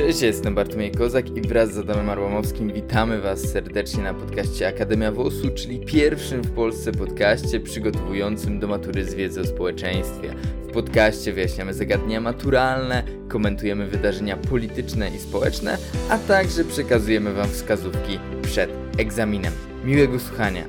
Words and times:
Cześć, 0.00 0.22
jestem 0.22 0.54
Bartłomiej 0.54 0.92
Kozak 0.92 1.36
i 1.36 1.40
wraz 1.40 1.72
z 1.72 1.78
Adamem 1.78 2.10
Arłamowskim 2.10 2.72
witamy 2.72 3.20
Was 3.20 3.40
serdecznie 3.40 4.02
na 4.02 4.14
podcaście 4.14 4.68
Akademia 4.68 5.12
WOS-u, 5.12 5.50
czyli 5.50 5.80
pierwszym 5.80 6.42
w 6.42 6.50
Polsce 6.50 6.92
podcaście 6.92 7.60
przygotowującym 7.60 8.60
do 8.60 8.68
matury 8.68 9.04
z 9.04 9.14
wiedzy 9.14 9.40
o 9.40 9.44
społeczeństwie. 9.44 10.34
W 10.68 10.72
podcaście 10.72 11.32
wyjaśniamy 11.32 11.74
zagadnienia 11.74 12.20
maturalne, 12.20 13.02
komentujemy 13.28 13.86
wydarzenia 13.86 14.36
polityczne 14.36 15.10
i 15.16 15.18
społeczne, 15.18 15.78
a 16.10 16.18
także 16.18 16.64
przekazujemy 16.64 17.32
Wam 17.32 17.48
wskazówki 17.48 18.18
przed 18.42 18.70
egzaminem. 18.98 19.52
Miłego 19.84 20.18
słuchania! 20.18 20.64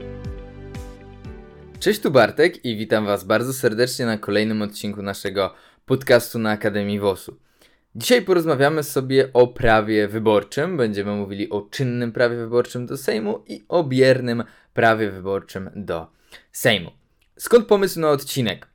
Cześć, 1.79 2.00
tu 2.02 2.11
Bartek 2.11 2.66
i 2.66 2.77
witam 2.77 3.05
Was 3.05 3.23
bardzo 3.23 3.54
serdecznie 3.54 4.05
na 4.05 4.18
kolejnym 4.18 4.61
odcinku 4.61 5.02
naszego 5.02 5.54
podcastu 5.86 6.39
na 6.39 6.52
Akademii 6.52 7.00
WOS-u. 7.00 7.50
Dzisiaj 7.95 8.21
porozmawiamy 8.21 8.83
sobie 8.83 9.33
o 9.33 9.47
prawie 9.47 10.07
wyborczym. 10.07 10.77
Będziemy 10.77 11.11
mówili 11.11 11.49
o 11.49 11.61
czynnym 11.61 12.11
prawie 12.11 12.36
wyborczym 12.36 12.86
do 12.86 12.97
Sejmu 12.97 13.43
i 13.47 13.65
o 13.69 13.83
biernym 13.83 14.43
prawie 14.73 15.11
wyborczym 15.11 15.69
do 15.75 16.07
Sejmu. 16.51 16.91
Skąd 17.37 17.68
pomysł 17.68 17.99
na 17.99 18.09
odcinek? 18.09 18.68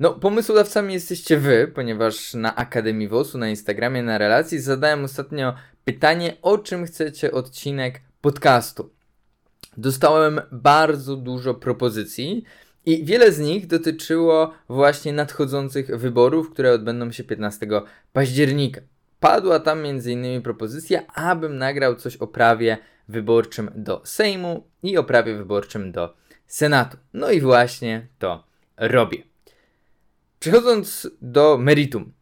No, 0.00 0.14
pomysłodawcami 0.14 0.94
jesteście 0.94 1.36
wy, 1.36 1.72
ponieważ 1.74 2.34
na 2.34 2.56
Akademii 2.56 3.08
WOS-u, 3.08 3.38
na 3.38 3.48
Instagramie, 3.48 4.02
na 4.02 4.18
relacji 4.18 4.58
zadałem 4.58 5.04
ostatnio 5.04 5.54
pytanie, 5.84 6.36
o 6.42 6.58
czym 6.58 6.86
chcecie 6.86 7.32
odcinek 7.32 8.00
podcastu. 8.20 8.90
Dostałem 9.76 10.40
bardzo 10.52 11.16
dużo 11.16 11.54
propozycji 11.54 12.44
i 12.86 13.04
wiele 13.04 13.32
z 13.32 13.38
nich 13.38 13.66
dotyczyło 13.66 14.54
właśnie 14.68 15.12
nadchodzących 15.12 15.96
wyborów, 15.98 16.50
które 16.50 16.72
odbędą 16.72 17.12
się 17.12 17.24
15 17.24 17.66
października. 18.12 18.80
Padła 19.20 19.60
tam 19.60 19.84
m.in. 19.86 20.42
propozycja, 20.42 21.06
abym 21.06 21.58
nagrał 21.58 21.96
coś 21.96 22.16
o 22.16 22.26
prawie 22.26 22.78
wyborczym 23.08 23.70
do 23.74 24.00
Sejmu 24.04 24.66
i 24.82 24.98
o 24.98 25.04
prawie 25.04 25.34
wyborczym 25.34 25.92
do 25.92 26.14
Senatu. 26.46 26.96
No 27.14 27.30
i 27.30 27.40
właśnie 27.40 28.06
to 28.18 28.44
robię. 28.76 29.22
Przechodząc 30.38 31.10
do 31.22 31.58
meritum. 31.58 32.12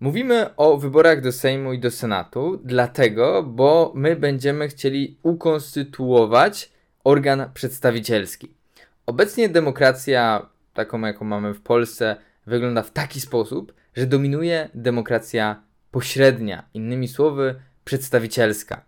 Mówimy 0.00 0.56
o 0.56 0.76
wyborach 0.76 1.20
do 1.20 1.32
Sejmu 1.32 1.72
i 1.72 1.78
do 1.78 1.90
Senatu, 1.90 2.60
dlatego, 2.64 3.42
bo 3.42 3.92
my 3.94 4.16
będziemy 4.16 4.68
chcieli 4.68 5.18
ukonstytuować 5.22 6.72
organ 7.04 7.50
przedstawicielski. 7.54 8.57
Obecnie 9.08 9.48
demokracja, 9.48 10.48
taką 10.74 11.00
jaką 11.00 11.24
mamy 11.24 11.54
w 11.54 11.60
Polsce, 11.60 12.16
wygląda 12.46 12.82
w 12.82 12.90
taki 12.90 13.20
sposób, 13.20 13.74
że 13.94 14.06
dominuje 14.06 14.68
demokracja 14.74 15.62
pośrednia, 15.90 16.68
innymi 16.74 17.08
słowy, 17.08 17.54
przedstawicielska. 17.84 18.84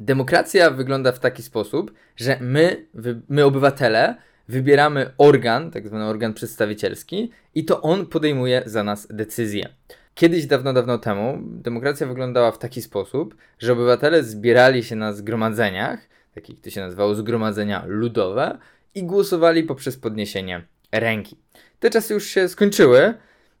Demokracja 0.00 0.70
wygląda 0.70 1.12
w 1.12 1.18
taki 1.18 1.42
sposób, 1.42 1.92
że 2.16 2.38
my, 2.40 2.86
my 3.28 3.44
obywatele, 3.44 4.16
wybieramy 4.48 5.12
organ, 5.18 5.70
tak 5.70 5.88
zwany 5.88 6.04
organ 6.04 6.34
przedstawicielski, 6.34 7.30
i 7.54 7.64
to 7.64 7.82
on 7.82 8.06
podejmuje 8.06 8.62
za 8.66 8.84
nas 8.84 9.06
decyzje. 9.10 9.68
Kiedyś, 10.14 10.46
dawno, 10.46 10.72
dawno 10.72 10.98
temu, 10.98 11.38
demokracja 11.42 12.06
wyglądała 12.06 12.52
w 12.52 12.58
taki 12.58 12.82
sposób, 12.82 13.36
że 13.58 13.72
obywatele 13.72 14.24
zbierali 14.24 14.84
się 14.84 14.96
na 14.96 15.12
zgromadzeniach, 15.12 16.00
takich 16.34 16.60
to 16.60 16.70
się 16.70 16.80
nazywało 16.80 17.14
zgromadzenia 17.14 17.84
ludowe, 17.86 18.58
i 18.94 19.02
głosowali 19.02 19.62
poprzez 19.62 19.96
podniesienie 19.96 20.66
ręki. 20.92 21.36
Te 21.80 21.90
czasy 21.90 22.14
już 22.14 22.26
się 22.26 22.48
skończyły. 22.48 23.14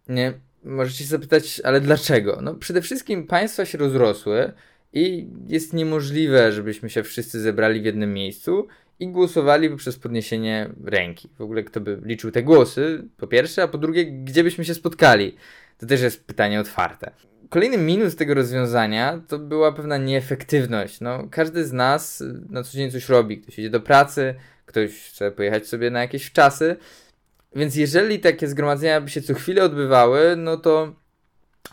Nie? 0.08 0.32
Możecie 0.64 1.04
zapytać, 1.04 1.60
ale 1.64 1.80
dlaczego? 1.80 2.38
No, 2.42 2.54
przede 2.54 2.82
wszystkim 2.82 3.26
państwa 3.26 3.64
się 3.64 3.78
rozrosły 3.78 4.52
i 4.92 5.28
jest 5.46 5.72
niemożliwe, 5.72 6.52
żebyśmy 6.52 6.90
się 6.90 7.02
wszyscy 7.02 7.40
zebrali 7.40 7.80
w 7.80 7.84
jednym 7.84 8.14
miejscu 8.14 8.68
i 9.00 9.08
głosowali 9.08 9.70
poprzez 9.70 9.98
podniesienie 9.98 10.70
ręki. 10.84 11.28
W 11.38 11.42
ogóle 11.42 11.62
kto 11.62 11.80
by 11.80 12.00
liczył 12.04 12.30
te 12.30 12.42
głosy, 12.42 13.04
po 13.16 13.26
pierwsze, 13.26 13.62
a 13.62 13.68
po 13.68 13.78
drugie, 13.78 14.06
gdzie 14.06 14.44
byśmy 14.44 14.64
się 14.64 14.74
spotkali? 14.74 15.36
To 15.78 15.86
też 15.86 16.00
jest 16.00 16.24
pytanie 16.24 16.60
otwarte. 16.60 17.10
Kolejny 17.50 17.78
minus 17.78 18.16
tego 18.16 18.34
rozwiązania 18.34 19.20
to 19.28 19.38
była 19.38 19.72
pewna 19.72 19.96
nieefektywność. 19.96 21.00
No, 21.00 21.28
każdy 21.30 21.64
z 21.64 21.72
nas 21.72 22.22
na 22.50 22.62
co 22.62 22.72
dzień 22.72 22.90
coś 22.90 23.08
robi. 23.08 23.40
Ktoś 23.40 23.58
idzie 23.58 23.70
do 23.70 23.80
pracy, 23.80 24.34
ktoś 24.66 24.90
chce 24.90 25.30
pojechać 25.30 25.66
sobie 25.66 25.90
na 25.90 26.00
jakieś 26.00 26.32
czasy. 26.32 26.76
Więc 27.56 27.76
jeżeli 27.76 28.20
takie 28.20 28.48
zgromadzenia 28.48 29.00
by 29.00 29.10
się 29.10 29.22
co 29.22 29.34
chwilę 29.34 29.64
odbywały, 29.64 30.36
no 30.36 30.56
to 30.56 30.94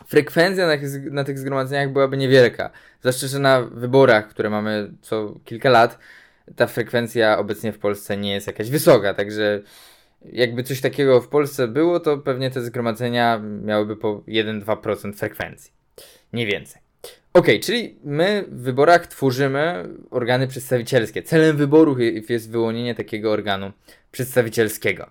frekwencja 0.06 0.66
na, 0.66 0.74
na 1.10 1.24
tych 1.24 1.38
zgromadzeniach 1.38 1.92
byłaby 1.92 2.16
niewielka. 2.16 2.70
Zwłaszcza, 3.00 3.26
że 3.26 3.38
na 3.38 3.60
wyborach, 3.60 4.28
które 4.28 4.50
mamy 4.50 4.92
co 5.02 5.34
kilka 5.44 5.70
lat, 5.70 5.98
ta 6.56 6.66
frekwencja 6.66 7.38
obecnie 7.38 7.72
w 7.72 7.78
Polsce 7.78 8.16
nie 8.16 8.32
jest 8.32 8.46
jakaś 8.46 8.70
wysoka, 8.70 9.14
także 9.14 9.62
jakby 10.32 10.62
coś 10.62 10.80
takiego 10.80 11.20
w 11.20 11.28
Polsce 11.28 11.68
było, 11.68 12.00
to 12.00 12.18
pewnie 12.18 12.50
te 12.50 12.62
zgromadzenia 12.62 13.38
miałyby 13.64 13.96
po 13.96 14.14
1-2% 14.18 15.14
frekwencji. 15.14 15.72
Nie 16.32 16.46
więcej. 16.46 16.82
Ok, 17.32 17.46
czyli 17.62 17.98
my 18.04 18.44
w 18.48 18.62
wyborach 18.62 19.06
tworzymy 19.06 19.88
organy 20.10 20.46
przedstawicielskie. 20.46 21.22
Celem 21.22 21.56
wyborów 21.56 21.98
jest 22.28 22.50
wyłonienie 22.50 22.94
takiego 22.94 23.32
organu 23.32 23.72
przedstawicielskiego. 24.10 25.10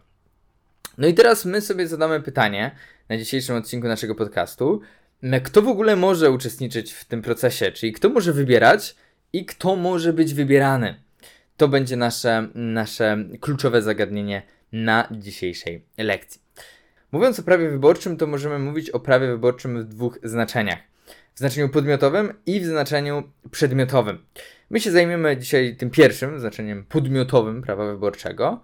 No 0.98 1.08
i 1.08 1.14
teraz 1.14 1.46
my 1.46 1.62
sobie 1.62 1.88
zadamy 1.88 2.22
pytanie 2.22 2.72
na 3.10 3.18
dzisiejszym 3.18 3.56
odcinku 3.56 3.88
naszego 3.88 4.16
podcastu. 4.16 4.82
Kto 5.44 5.62
w 5.62 5.68
ogóle 5.68 5.96
może 5.96 6.32
uczestniczyć 6.32 6.94
w 6.94 7.06
tym 7.06 7.22
procesie? 7.22 7.72
Czyli 7.72 7.94
kto 7.94 8.10
może 8.10 8.34
wybierać 8.34 8.96
i 9.34 9.46
kto 9.46 9.76
może 9.76 10.14
być 10.14 10.34
wybierany? 10.34 10.96
To 11.58 11.68
będzie 11.68 11.96
nasze, 11.96 12.48
nasze 12.56 13.26
kluczowe 13.40 13.82
zagadnienie 13.82 14.42
na 14.72 15.08
dzisiejszej 15.12 15.86
lekcji. 15.98 16.42
Mówiąc 17.12 17.40
o 17.40 17.44
prawie 17.44 17.70
wyborczym, 17.70 18.18
to 18.18 18.28
możemy 18.28 18.60
mówić 18.60 18.90
o 18.90 19.00
prawie 19.00 19.28
wyborczym 19.28 19.84
w 19.84 19.88
dwóch 19.88 20.20
znaczeniach 20.24 20.80
w 21.38 21.40
znaczeniu 21.40 21.70
podmiotowym 21.70 22.34
i 22.46 22.60
w 22.60 22.66
znaczeniu 22.66 23.24
przedmiotowym. 23.52 24.18
My 24.70 24.80
się 24.80 24.92
zajmiemy 24.92 25.38
dzisiaj 25.38 25.76
tym 25.76 25.90
pierwszym 25.90 26.40
znaczeniem 26.40 26.86
podmiotowym 26.86 27.62
prawa 27.62 27.86
wyborczego. 27.86 28.62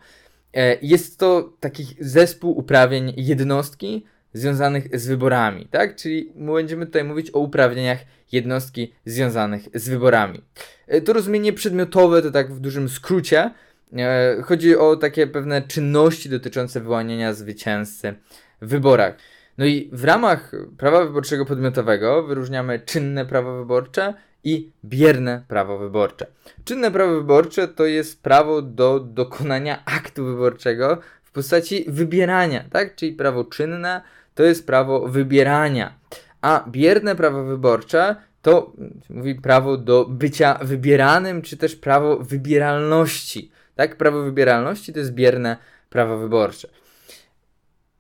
E, 0.54 0.78
jest 0.82 1.20
to 1.20 1.54
taki 1.60 1.86
zespół 2.00 2.58
uprawnień 2.58 3.14
jednostki 3.18 4.06
związanych 4.34 5.00
z 5.00 5.08
wyborami, 5.08 5.68
tak? 5.72 5.96
Czyli 5.96 6.34
będziemy 6.36 6.86
tutaj 6.86 7.04
mówić 7.04 7.32
o 7.34 7.40
uprawnieniach 7.40 8.00
jednostki 8.32 8.94
związanych 9.06 9.64
z 9.74 9.90
wyborami. 9.90 10.42
E, 10.88 11.02
to 11.02 11.14
rozumienie 11.14 11.54
przedmiotowe 11.54 12.22
to 12.22 12.32
tak 12.32 12.54
w 12.54 12.60
dużym 12.60 12.90
skrócie. 12.90 13.52
E, 13.98 14.42
chodzi 14.42 14.78
o 14.78 14.96
takie 14.96 15.28
pewne 15.28 15.62
czynności 15.62 16.30
dotyczące 16.30 16.82
wyłaniania 16.82 17.34
zwycięzcy 17.34 18.14
w 18.62 18.68
wyborach. 18.68 19.16
No 19.58 19.66
i 19.66 19.90
w 19.94 20.04
ramach 20.04 20.52
prawa 20.78 21.06
wyborczego 21.06 21.46
podmiotowego 21.46 22.24
wyróżniamy 22.24 22.80
czynne 22.80 23.26
prawo 23.26 23.58
wyborcze 23.58 24.14
i 24.44 24.72
bierne 24.86 25.44
prawo 25.48 25.78
wyborcze. 25.78 26.28
Czynne 26.66 26.92
prawo 26.92 27.14
wyborcze 27.14 27.68
to 27.68 27.86
jest 27.86 28.24
prawo 28.24 28.62
do 28.62 29.00
dokonania 29.00 29.86
aktu 29.86 30.26
wyborczego 30.26 30.98
w 31.24 31.32
postaci 31.32 31.86
wybierania, 31.88 32.64
tak? 32.72 32.96
Czyli 32.96 33.14
prawo 33.14 33.44
czynne 33.44 34.02
to 34.36 34.44
jest 34.44 34.68
prawo 34.68 35.08
wybierania, 35.08 35.94
a 36.42 36.66
bierne 36.70 37.16
prawo 37.16 37.44
wyborcze 37.44 38.16
to 38.42 38.74
mówi 39.10 39.36
prawo 39.36 39.78
do 39.78 40.06
bycia 40.06 40.60
wybieranym, 40.62 41.42
czy 41.42 41.58
też 41.58 41.76
prawo 41.76 42.18
wybieralności. 42.18 43.52
Tak, 43.76 43.96
prawo 43.98 44.24
wybieralności 44.24 44.94
to 44.94 45.00
jest 45.00 45.12
bierne 45.12 45.58
prawo 45.90 46.18
wyborcze. 46.18 46.68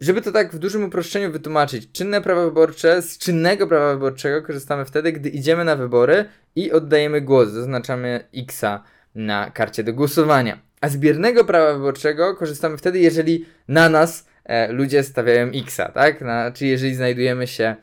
Żeby 0.01 0.21
to 0.21 0.31
tak 0.31 0.51
w 0.51 0.59
dużym 0.59 0.83
uproszczeniu 0.83 1.31
wytłumaczyć, 1.31 1.91
czynne 1.91 2.21
prawo 2.21 2.45
wyborcze, 2.45 3.01
z 3.01 3.17
czynnego 3.17 3.67
prawa 3.67 3.93
wyborczego 3.93 4.41
korzystamy 4.41 4.85
wtedy, 4.85 5.11
gdy 5.11 5.29
idziemy 5.29 5.65
na 5.65 5.75
wybory 5.75 6.25
i 6.55 6.71
oddajemy 6.71 7.21
głos, 7.21 7.49
zaznaczamy 7.49 8.27
Xa 8.37 8.83
na 9.15 9.51
karcie 9.51 9.83
do 9.83 9.93
głosowania. 9.93 10.59
A 10.81 10.89
z 10.89 10.97
biernego 10.97 11.45
prawa 11.45 11.73
wyborczego 11.73 12.35
korzystamy 12.35 12.77
wtedy, 12.77 12.99
jeżeli 12.99 13.45
na 13.67 13.89
nas 13.89 14.27
e, 14.45 14.71
ludzie 14.71 15.03
stawiają 15.03 15.47
Xa, 15.47 15.91
tak? 15.93 16.23
Czyli 16.53 16.71
jeżeli 16.71 16.95
znajdujemy 16.95 17.47
się 17.47 17.75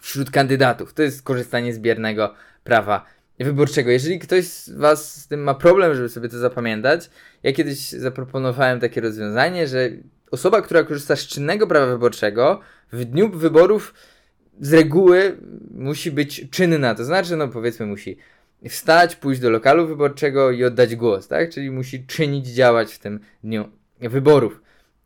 wśród 0.00 0.30
kandydatów. 0.30 0.94
To 0.94 1.02
jest 1.02 1.22
korzystanie 1.22 1.74
z 1.74 1.78
biernego 1.78 2.34
prawa 2.64 3.04
wyborczego. 3.44 3.90
Jeżeli 3.90 4.18
ktoś 4.18 4.44
z 4.44 4.70
Was 4.70 5.22
z 5.22 5.28
tym 5.28 5.42
ma 5.42 5.54
problem, 5.54 5.94
żeby 5.94 6.08
sobie 6.08 6.28
to 6.28 6.38
zapamiętać, 6.38 7.10
ja 7.42 7.52
kiedyś 7.52 7.90
zaproponowałem 7.90 8.80
takie 8.80 9.00
rozwiązanie, 9.00 9.66
że 9.66 9.90
osoba, 10.30 10.62
która 10.62 10.82
korzysta 10.82 11.16
z 11.16 11.26
czynnego 11.26 11.66
prawa 11.66 11.86
wyborczego, 11.86 12.60
w 12.92 13.04
dniu 13.04 13.30
wyborów 13.30 13.94
z 14.60 14.72
reguły 14.72 15.36
musi 15.70 16.10
być 16.10 16.50
czynna. 16.50 16.94
To 16.94 17.04
znaczy, 17.04 17.36
no 17.36 17.48
powiedzmy, 17.48 17.86
musi 17.86 18.16
wstać, 18.68 19.16
pójść 19.16 19.40
do 19.40 19.50
lokalu 19.50 19.86
wyborczego 19.86 20.50
i 20.50 20.64
oddać 20.64 20.96
głos, 20.96 21.28
tak? 21.28 21.50
Czyli 21.50 21.70
musi 21.70 22.06
czynić, 22.06 22.46
działać 22.46 22.92
w 22.92 22.98
tym 22.98 23.20
dniu 23.44 23.68
wyborów. 24.00 24.60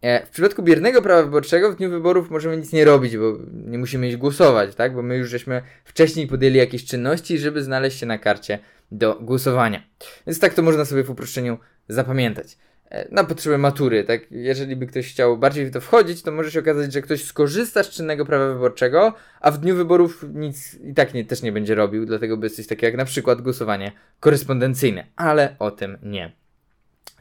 E, 0.04 0.26
w 0.26 0.30
przypadku 0.30 0.62
biernego 0.62 1.02
prawa 1.02 1.22
wyborczego 1.22 1.72
w 1.72 1.76
dniu 1.76 1.90
wyborów 1.90 2.30
możemy 2.30 2.56
nic 2.56 2.72
nie 2.72 2.84
robić, 2.84 3.16
bo 3.16 3.38
nie 3.52 3.78
musimy 3.78 4.08
iść 4.08 4.16
głosować, 4.16 4.74
tak? 4.74 4.94
Bo 4.94 5.02
my 5.02 5.16
już 5.16 5.28
żeśmy 5.28 5.62
wcześniej 5.84 6.26
podjęli 6.26 6.56
jakieś 6.56 6.84
czynności, 6.84 7.38
żeby 7.38 7.62
znaleźć 7.62 7.98
się 7.98 8.06
na 8.06 8.18
karcie 8.18 8.58
do 8.92 9.18
głosowania. 9.20 9.82
Więc 10.26 10.40
tak 10.40 10.54
to 10.54 10.62
można 10.62 10.84
sobie 10.84 11.04
w 11.04 11.10
uproszczeniu 11.10 11.58
zapamiętać. 11.88 12.58
E, 12.90 13.14
na 13.14 13.24
potrzeby 13.24 13.58
matury, 13.58 14.04
tak? 14.04 14.20
Jeżeli 14.30 14.76
by 14.76 14.86
ktoś 14.86 15.10
chciał 15.10 15.38
bardziej 15.38 15.66
w 15.66 15.70
to 15.70 15.80
wchodzić, 15.80 16.22
to 16.22 16.32
może 16.32 16.50
się 16.50 16.60
okazać, 16.60 16.92
że 16.92 17.02
ktoś 17.02 17.24
skorzysta 17.24 17.82
z 17.82 17.90
czynnego 17.90 18.26
prawa 18.26 18.52
wyborczego, 18.52 19.14
a 19.40 19.50
w 19.50 19.58
dniu 19.58 19.76
wyborów 19.76 20.24
nic 20.34 20.74
i 20.74 20.94
tak 20.94 21.14
nie, 21.14 21.24
też 21.24 21.42
nie 21.42 21.52
będzie 21.52 21.74
robił, 21.74 22.06
dlatego 22.06 22.36
by 22.36 22.50
coś 22.50 22.66
takiego 22.66 22.86
jak 22.86 22.96
na 22.96 23.04
przykład 23.04 23.42
głosowanie 23.42 23.92
korespondencyjne, 24.20 25.06
ale 25.16 25.56
o 25.58 25.70
tym 25.70 25.98
nie. 26.02 26.44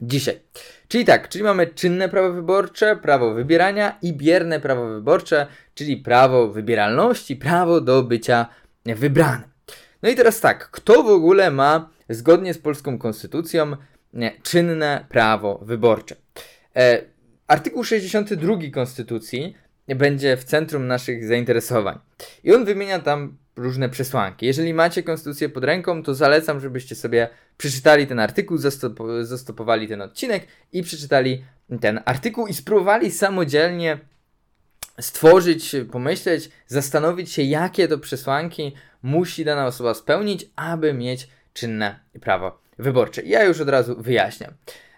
Dzisiaj. 0.01 0.39
Czyli 0.87 1.05
tak, 1.05 1.29
czyli 1.29 1.43
mamy 1.43 1.67
czynne 1.67 2.09
prawo 2.09 2.33
wyborcze, 2.33 2.95
prawo 2.95 3.33
wybierania 3.33 3.97
i 4.01 4.13
bierne 4.13 4.59
prawo 4.59 4.87
wyborcze, 4.89 5.47
czyli 5.73 5.97
prawo 5.97 6.47
wybieralności, 6.47 7.35
prawo 7.35 7.81
do 7.81 8.03
bycia 8.03 8.45
wybranym. 8.85 9.49
No 10.03 10.09
i 10.09 10.15
teraz 10.15 10.39
tak, 10.39 10.71
kto 10.71 11.03
w 11.03 11.07
ogóle 11.07 11.51
ma 11.51 11.89
zgodnie 12.09 12.53
z 12.53 12.57
polską 12.57 12.97
konstytucją 12.97 13.75
czynne 14.43 15.05
prawo 15.09 15.59
wyborcze? 15.61 16.15
E, 16.75 17.01
artykuł 17.47 17.83
62 17.83 18.55
Konstytucji 18.73 19.55
będzie 19.87 20.37
w 20.37 20.43
centrum 20.43 20.87
naszych 20.87 21.25
zainteresowań. 21.25 21.99
I 22.43 22.53
on 22.53 22.65
wymienia 22.65 22.99
tam 22.99 23.37
różne 23.55 23.89
przesłanki. 23.89 24.45
Jeżeli 24.45 24.73
macie 24.73 25.03
konstytucję 25.03 25.49
pod 25.49 25.63
ręką, 25.63 26.03
to 26.03 26.15
zalecam, 26.15 26.59
żebyście 26.59 26.95
sobie 26.95 27.29
przeczytali 27.57 28.07
ten 28.07 28.19
artykuł, 28.19 28.57
zastop 28.57 28.99
zastopowali 29.21 29.87
ten 29.87 30.01
odcinek 30.01 30.47
i 30.71 30.83
przeczytali 30.83 31.45
ten 31.81 32.01
artykuł 32.05 32.47
i 32.47 32.53
spróbowali 32.53 33.11
samodzielnie 33.11 33.99
stworzyć, 35.01 35.75
pomyśleć, 35.91 36.49
zastanowić 36.67 37.31
się, 37.31 37.41
jakie 37.41 37.87
to 37.87 37.97
przesłanki 37.97 38.73
musi 39.03 39.45
dana 39.45 39.65
osoba 39.65 39.93
spełnić, 39.93 40.45
aby 40.55 40.93
mieć 40.93 41.27
czynne 41.53 41.99
prawo 42.21 42.61
wyborcze. 42.79 43.21
Ja 43.21 43.43
już 43.43 43.61
od 43.61 43.69
razu 43.69 43.95
wyjaśniam. 44.01 44.53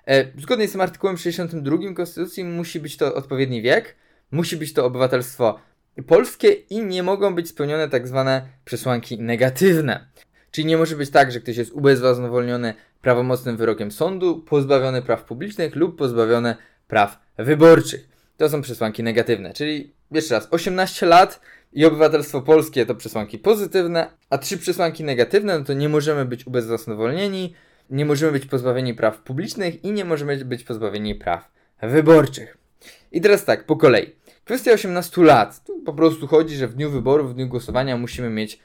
E, 0.07 0.25
zgodnie 0.41 0.67
z 0.67 0.71
tym 0.71 0.81
artykułem 0.81 1.17
62 1.17 1.77
Konstytucji 1.95 2.43
musi 2.43 2.79
być 2.79 2.97
to 2.97 3.15
odpowiedni 3.15 3.61
wiek, 3.61 3.95
musi 4.31 4.57
być 4.57 4.73
to 4.73 4.85
obywatelstwo 4.85 5.59
polskie 6.03 6.51
i 6.51 6.86
nie 6.86 7.03
mogą 7.03 7.36
być 7.36 7.50
spełnione 7.50 7.89
tak 7.89 8.07
zwane 8.07 8.47
przesłanki 8.65 9.19
negatywne. 9.19 10.07
Czyli 10.51 10.68
nie 10.68 10.77
może 10.77 10.95
być 10.95 11.09
tak, 11.09 11.31
że 11.31 11.39
ktoś 11.39 11.57
jest 11.57 11.71
ubezwłasnowolniony 11.71 12.74
prawomocnym 13.01 13.57
wyrokiem 13.57 13.92
sądu, 13.92 14.39
pozbawiony 14.39 15.01
praw 15.01 15.24
publicznych 15.24 15.75
lub 15.75 15.97
pozbawiony 15.97 16.56
praw 16.88 17.19
wyborczych. 17.38 18.09
To 18.38 18.50
są 18.50 18.62
przesłanki 18.62 19.03
negatywne. 19.03 19.53
Czyli 19.53 19.94
jeszcze 20.12 20.36
raz, 20.36 20.47
18 20.51 21.06
lat 21.06 21.42
i 21.74 21.86
obywatelstwo 21.86 22.41
polskie 22.41 22.86
to 22.86 22.95
przesłanki 22.95 23.39
pozytywne, 23.39 24.07
a 24.30 24.38
trzy 24.38 24.57
przesłanki 24.57 25.03
negatywne 25.03 25.59
no 25.59 25.65
to 25.65 25.74
nie 25.74 25.89
możemy 25.89 26.25
być 26.25 26.48
ubezwłasnowolnieni, 26.48 27.53
nie 27.89 28.06
możemy 28.06 28.31
być 28.31 28.45
pozbawieni 28.45 28.94
praw 28.94 29.21
publicznych 29.21 29.83
i 29.83 29.91
nie 29.91 30.06
możemy 30.06 30.45
być 30.45 30.63
pozbawieni 30.63 31.15
praw 31.15 31.51
wyborczych. 31.81 32.57
I 33.12 33.21
teraz 33.21 33.45
tak, 33.45 33.65
po 33.65 33.75
kolei. 33.75 34.15
Kwestia 34.45 34.74
18 34.74 35.24
lat. 35.24 35.63
Tu 35.63 35.80
po 35.80 35.94
prostu 35.94 36.27
chodzi, 36.27 36.56
że 36.56 36.68
w 36.68 36.74
dniu 36.74 36.92
wyborów, 36.92 37.31
w 37.31 37.33
dniu 37.33 37.47
głosowania 37.47 37.97
musimy 37.97 38.30
mieć 38.30 38.59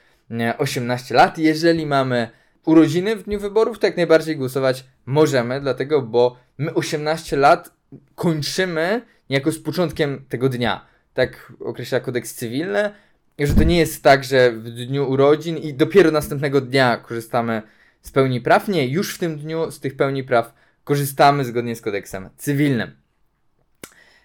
18 0.58 1.14
lat. 1.14 1.38
Jeżeli 1.38 1.86
mamy 1.86 2.30
urodziny 2.64 3.16
w 3.16 3.22
dniu 3.22 3.40
wyborów, 3.40 3.78
to 3.78 3.86
jak 3.86 3.96
najbardziej 3.96 4.36
głosować 4.36 4.84
możemy, 5.06 5.60
dlatego, 5.60 6.02
bo 6.02 6.36
my 6.58 6.74
18 6.74 7.36
lat 7.36 7.70
kończymy 8.14 9.02
niejako 9.30 9.52
z 9.52 9.58
początkiem 9.58 10.24
tego 10.28 10.48
dnia. 10.48 10.86
Tak 11.14 11.52
określa 11.60 12.00
kodeks 12.00 12.34
cywilny, 12.34 12.90
że 13.38 13.54
to 13.54 13.62
nie 13.62 13.78
jest 13.78 14.02
tak, 14.02 14.24
że 14.24 14.52
w 14.52 14.62
dniu 14.62 15.10
urodzin 15.10 15.56
i 15.56 15.74
dopiero 15.74 16.10
następnego 16.10 16.60
dnia 16.60 16.96
korzystamy 16.96 17.62
z 18.02 18.10
pełni 18.10 18.40
praw. 18.40 18.68
Nie, 18.68 18.88
już 18.88 19.14
w 19.14 19.18
tym 19.18 19.38
dniu 19.38 19.70
z 19.70 19.80
tych 19.80 19.96
pełni 19.96 20.24
praw 20.24 20.54
korzystamy 20.84 21.44
zgodnie 21.44 21.76
z 21.76 21.80
kodeksem 21.80 22.28
cywilnym. 22.36 22.90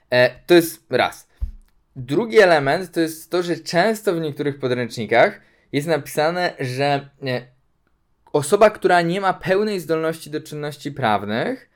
E, 0.10 0.40
to 0.46 0.54
jest 0.54 0.86
raz. 0.90 1.25
Drugi 1.96 2.40
element 2.40 2.92
to 2.92 3.00
jest 3.00 3.32
to, 3.32 3.44
że 3.44 3.56
często 3.56 4.14
w 4.14 4.20
niektórych 4.20 4.60
podręcznikach 4.60 5.42
jest 5.72 5.88
napisane, 5.88 6.54
że 6.60 7.10
osoba, 8.34 8.70
która 8.70 9.02
nie 9.02 9.22
ma 9.22 9.34
pełnej 9.34 9.80
zdolności 9.80 10.30
do 10.30 10.42
czynności 10.42 10.92
prawnych, 10.92 11.70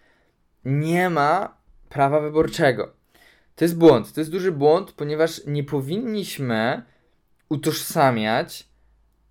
nie 0.65 1.09
ma 1.09 1.57
prawa 1.89 2.19
wyborczego. 2.19 2.93
To 3.55 3.65
jest 3.65 3.77
błąd. 3.77 4.13
To 4.13 4.21
jest 4.21 4.31
duży 4.31 4.51
błąd, 4.51 4.91
ponieważ 4.91 5.41
nie 5.47 5.63
powinniśmy 5.63 6.83
utożsamiać 7.49 8.67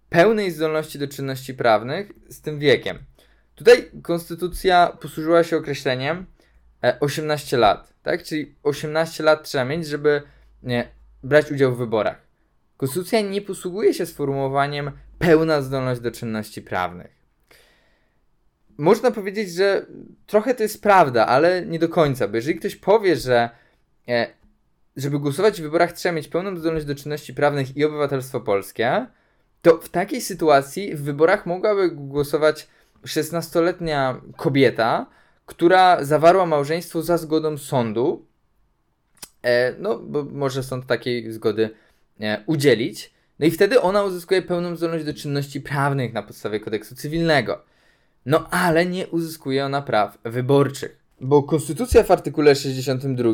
pełnej 0.09 0.51
zdolności 0.51 0.99
do 0.99 1.09
czynności 1.09 1.55
prawnych 1.55 2.13
z 2.29 2.41
tym 2.41 2.59
wiekiem. 2.59 2.99
Tutaj 3.55 3.91
konstytucja 4.03 4.97
posłużyła 5.01 5.45
się 5.45 5.57
określeniem 5.57 6.27
18 7.01 7.57
e, 7.57 7.61
lat, 7.61 7.93
tak? 8.03 8.23
Czyli 8.23 8.55
18 8.63 9.25
lat 9.25 9.45
trzeba 9.45 9.65
mieć, 9.65 9.87
żeby 9.87 10.23
nie, 10.63 10.89
brać 11.23 11.53
udział 11.53 11.75
w 11.75 11.79
wyborach. 11.79 12.23
Konstytucja 12.77 13.21
nie 13.21 13.41
posługuje 13.41 13.95
się 13.95 14.07
sformułowaniem 14.07 14.91
pełna 15.19 15.63
zdolność 15.63 16.01
do 16.01 16.11
czynności 16.11 16.63
prawnych. 16.63 17.19
Można 18.79 19.11
powiedzieć, 19.11 19.53
że 19.53 19.87
trochę 20.27 20.55
to 20.55 20.63
jest 20.63 20.83
prawda, 20.83 21.27
ale 21.27 21.67
nie 21.67 21.79
do 21.79 21.89
końca, 21.89 22.29
bo 22.29 22.37
jeżeli 22.37 22.59
ktoś 22.59 22.77
powie, 22.77 23.17
że 23.17 23.51
e, 24.09 24.27
żeby 24.99 25.19
głosować 25.19 25.61
w 25.61 25.63
wyborach 25.63 25.93
trzeba 25.93 26.13
mieć 26.13 26.29
pełną 26.29 26.57
zdolność 26.57 26.87
do 26.87 26.95
czynności 26.95 27.35
prawnych 27.35 27.77
i 27.77 27.85
obywatelstwo 27.85 28.41
polskie, 28.41 29.07
to 29.63 29.79
w 29.79 29.89
takiej 29.89 30.21
sytuacji 30.21 30.95
w 30.95 31.03
wyborach 31.03 31.47
mogłaby 31.47 31.91
głosować 31.91 32.69
16-letnia 33.07 34.21
kobieta, 34.37 35.07
która 35.47 36.05
zawarła 36.05 36.47
małżeństwo 36.47 37.03
za 37.03 37.19
zgodą 37.19 37.59
sądu, 37.59 38.27
no 39.79 39.99
bo 39.99 40.25
może 40.25 40.63
sąd 40.63 40.87
takiej 40.87 41.33
zgody 41.33 41.71
e, 42.21 42.43
udzielić, 42.47 43.13
no 43.39 43.47
i 43.47 43.51
wtedy 43.51 43.81
ona 43.81 44.05
uzyskuje 44.05 44.43
pełną 44.43 44.77
zdolność 44.77 45.05
do 45.05 45.15
czynności 45.15 45.61
prawnych 45.61 46.13
na 46.13 46.23
podstawie 46.23 46.61
kodeksu 46.61 46.95
cywilnego. 46.95 47.65
No 48.27 48.49
ale 48.51 48.87
nie 48.87 49.07
uzyskuje 49.07 49.65
ona 49.65 49.83
praw 49.83 50.19
wyborczych. 50.25 50.99
Bo 51.21 51.43
konstytucja 51.43 52.03
w 52.03 52.11
artykule 52.11 52.55
62 52.55 53.31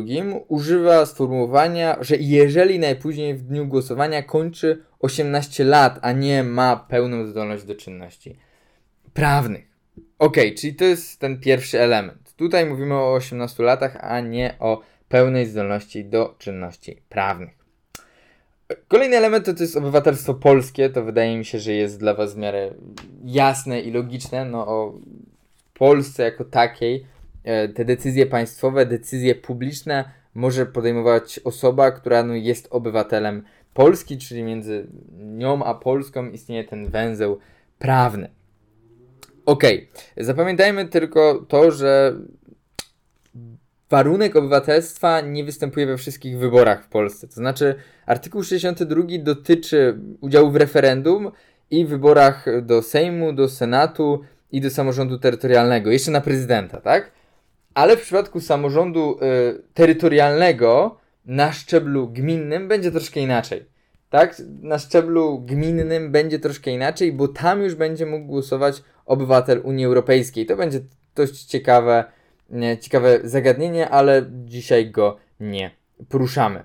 używa 0.47 1.05
sformułowania, 1.05 1.97
że 2.01 2.15
jeżeli 2.19 2.79
najpóźniej 2.79 3.35
w 3.35 3.43
dniu 3.43 3.67
głosowania 3.67 4.23
kończy 4.23 4.83
18 4.99 5.63
lat, 5.63 5.99
a 6.01 6.11
nie 6.11 6.43
ma 6.43 6.75
pełną 6.75 7.25
zdolność 7.25 7.63
do 7.63 7.75
czynności 7.75 8.39
prawnych. 9.13 9.65
Ok, 10.19 10.37
czyli 10.57 10.75
to 10.75 10.85
jest 10.85 11.19
ten 11.19 11.39
pierwszy 11.39 11.79
element. 11.79 12.33
Tutaj 12.35 12.65
mówimy 12.65 12.93
o 12.93 13.13
18 13.13 13.63
latach, 13.63 13.97
a 14.01 14.19
nie 14.19 14.55
o 14.59 14.81
pełnej 15.09 15.45
zdolności 15.45 16.05
do 16.05 16.35
czynności 16.39 17.01
prawnych. 17.09 17.65
Kolejny 18.87 19.17
element 19.17 19.45
to, 19.45 19.53
to 19.53 19.63
jest 19.63 19.77
obywatelstwo 19.77 20.33
polskie. 20.33 20.89
To 20.89 21.03
wydaje 21.03 21.37
mi 21.37 21.45
się, 21.45 21.59
że 21.59 21.73
jest 21.73 21.99
dla 21.99 22.13
Was 22.13 22.33
w 22.33 22.37
miarę 22.37 22.71
jasne 23.25 23.81
i 23.81 23.91
logiczne. 23.91 24.45
No, 24.45 24.67
o 24.67 24.93
Polsce 25.73 26.23
jako 26.23 26.45
takiej 26.45 27.05
e, 27.43 27.69
te 27.69 27.85
decyzje 27.85 28.25
państwowe, 28.25 28.85
decyzje 28.85 29.35
publiczne 29.35 30.11
może 30.33 30.65
podejmować 30.65 31.39
osoba, 31.43 31.91
która 31.91 32.23
no, 32.23 32.33
jest 32.35 32.67
obywatelem 32.71 33.43
Polski, 33.73 34.17
czyli 34.17 34.43
między 34.43 34.87
nią 35.19 35.63
a 35.63 35.73
Polską 35.73 36.29
istnieje 36.29 36.63
ten 36.63 36.89
węzeł 36.89 37.39
prawny. 37.79 38.29
Ok, 39.45 39.63
zapamiętajmy 40.17 40.85
tylko 40.85 41.45
to, 41.47 41.71
że 41.71 42.15
warunek 43.89 44.35
obywatelstwa 44.35 45.21
nie 45.21 45.43
występuje 45.43 45.85
we 45.85 45.97
wszystkich 45.97 46.37
wyborach 46.37 46.83
w 46.83 46.87
Polsce. 46.87 47.27
To 47.27 47.33
znaczy, 47.33 47.75
artykuł 48.05 48.43
62 48.43 49.01
dotyczy 49.19 49.99
udziału 50.21 50.51
w 50.51 50.55
referendum 50.55 51.31
i 51.71 51.85
wyborach 51.85 52.45
do 52.61 52.81
Sejmu, 52.81 53.33
do 53.33 53.49
Senatu 53.49 54.21
i 54.51 54.61
do 54.61 54.69
samorządu 54.69 55.19
terytorialnego, 55.19 55.91
jeszcze 55.91 56.11
na 56.11 56.21
prezydenta, 56.21 56.81
tak? 56.81 57.11
Ale 57.73 57.97
w 57.97 58.01
przypadku 58.01 58.41
samorządu 58.41 59.17
y, 59.17 59.63
terytorialnego 59.73 60.97
na 61.25 61.51
szczeblu 61.51 62.07
gminnym 62.07 62.67
będzie 62.67 62.91
troszkę 62.91 63.19
inaczej. 63.19 63.65
Tak? 64.09 64.41
Na 64.61 64.79
szczeblu 64.79 65.39
gminnym 65.39 66.11
będzie 66.11 66.39
troszkę 66.39 66.71
inaczej, 66.71 67.13
bo 67.13 67.27
tam 67.27 67.61
już 67.61 67.75
będzie 67.75 68.05
mógł 68.05 68.25
głosować 68.25 68.83
obywatel 69.05 69.61
Unii 69.63 69.85
Europejskiej. 69.85 70.45
To 70.45 70.55
będzie 70.55 70.79
dość 71.15 71.43
ciekawe 71.43 72.03
ciekawe 72.79 73.19
zagadnienie, 73.23 73.89
ale 73.89 74.25
dzisiaj 74.45 74.91
go 74.91 75.17
nie 75.39 75.71
poruszamy. 76.09 76.63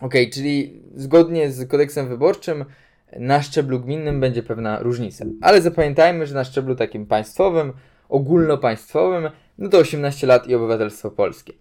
Ok, 0.00 0.14
czyli 0.32 0.82
zgodnie 0.94 1.50
z 1.50 1.68
kodeksem 1.68 2.08
wyborczym 2.08 2.64
na 3.18 3.42
szczeblu 3.42 3.80
gminnym 3.80 4.20
będzie 4.20 4.42
pewna 4.42 4.78
różnica. 4.78 5.24
Ale 5.40 5.62
zapamiętajmy, 5.62 6.26
że 6.26 6.34
na 6.34 6.44
szczeblu 6.44 6.74
takim 6.74 7.06
państwowym, 7.06 7.72
ogólnopaństwowym, 8.08 9.30
no 9.58 9.68
to 9.68 9.78
18 9.78 10.26
lat 10.26 10.48
i 10.48 10.54
obywatelstwo 10.54 11.10
polskie. 11.10 11.52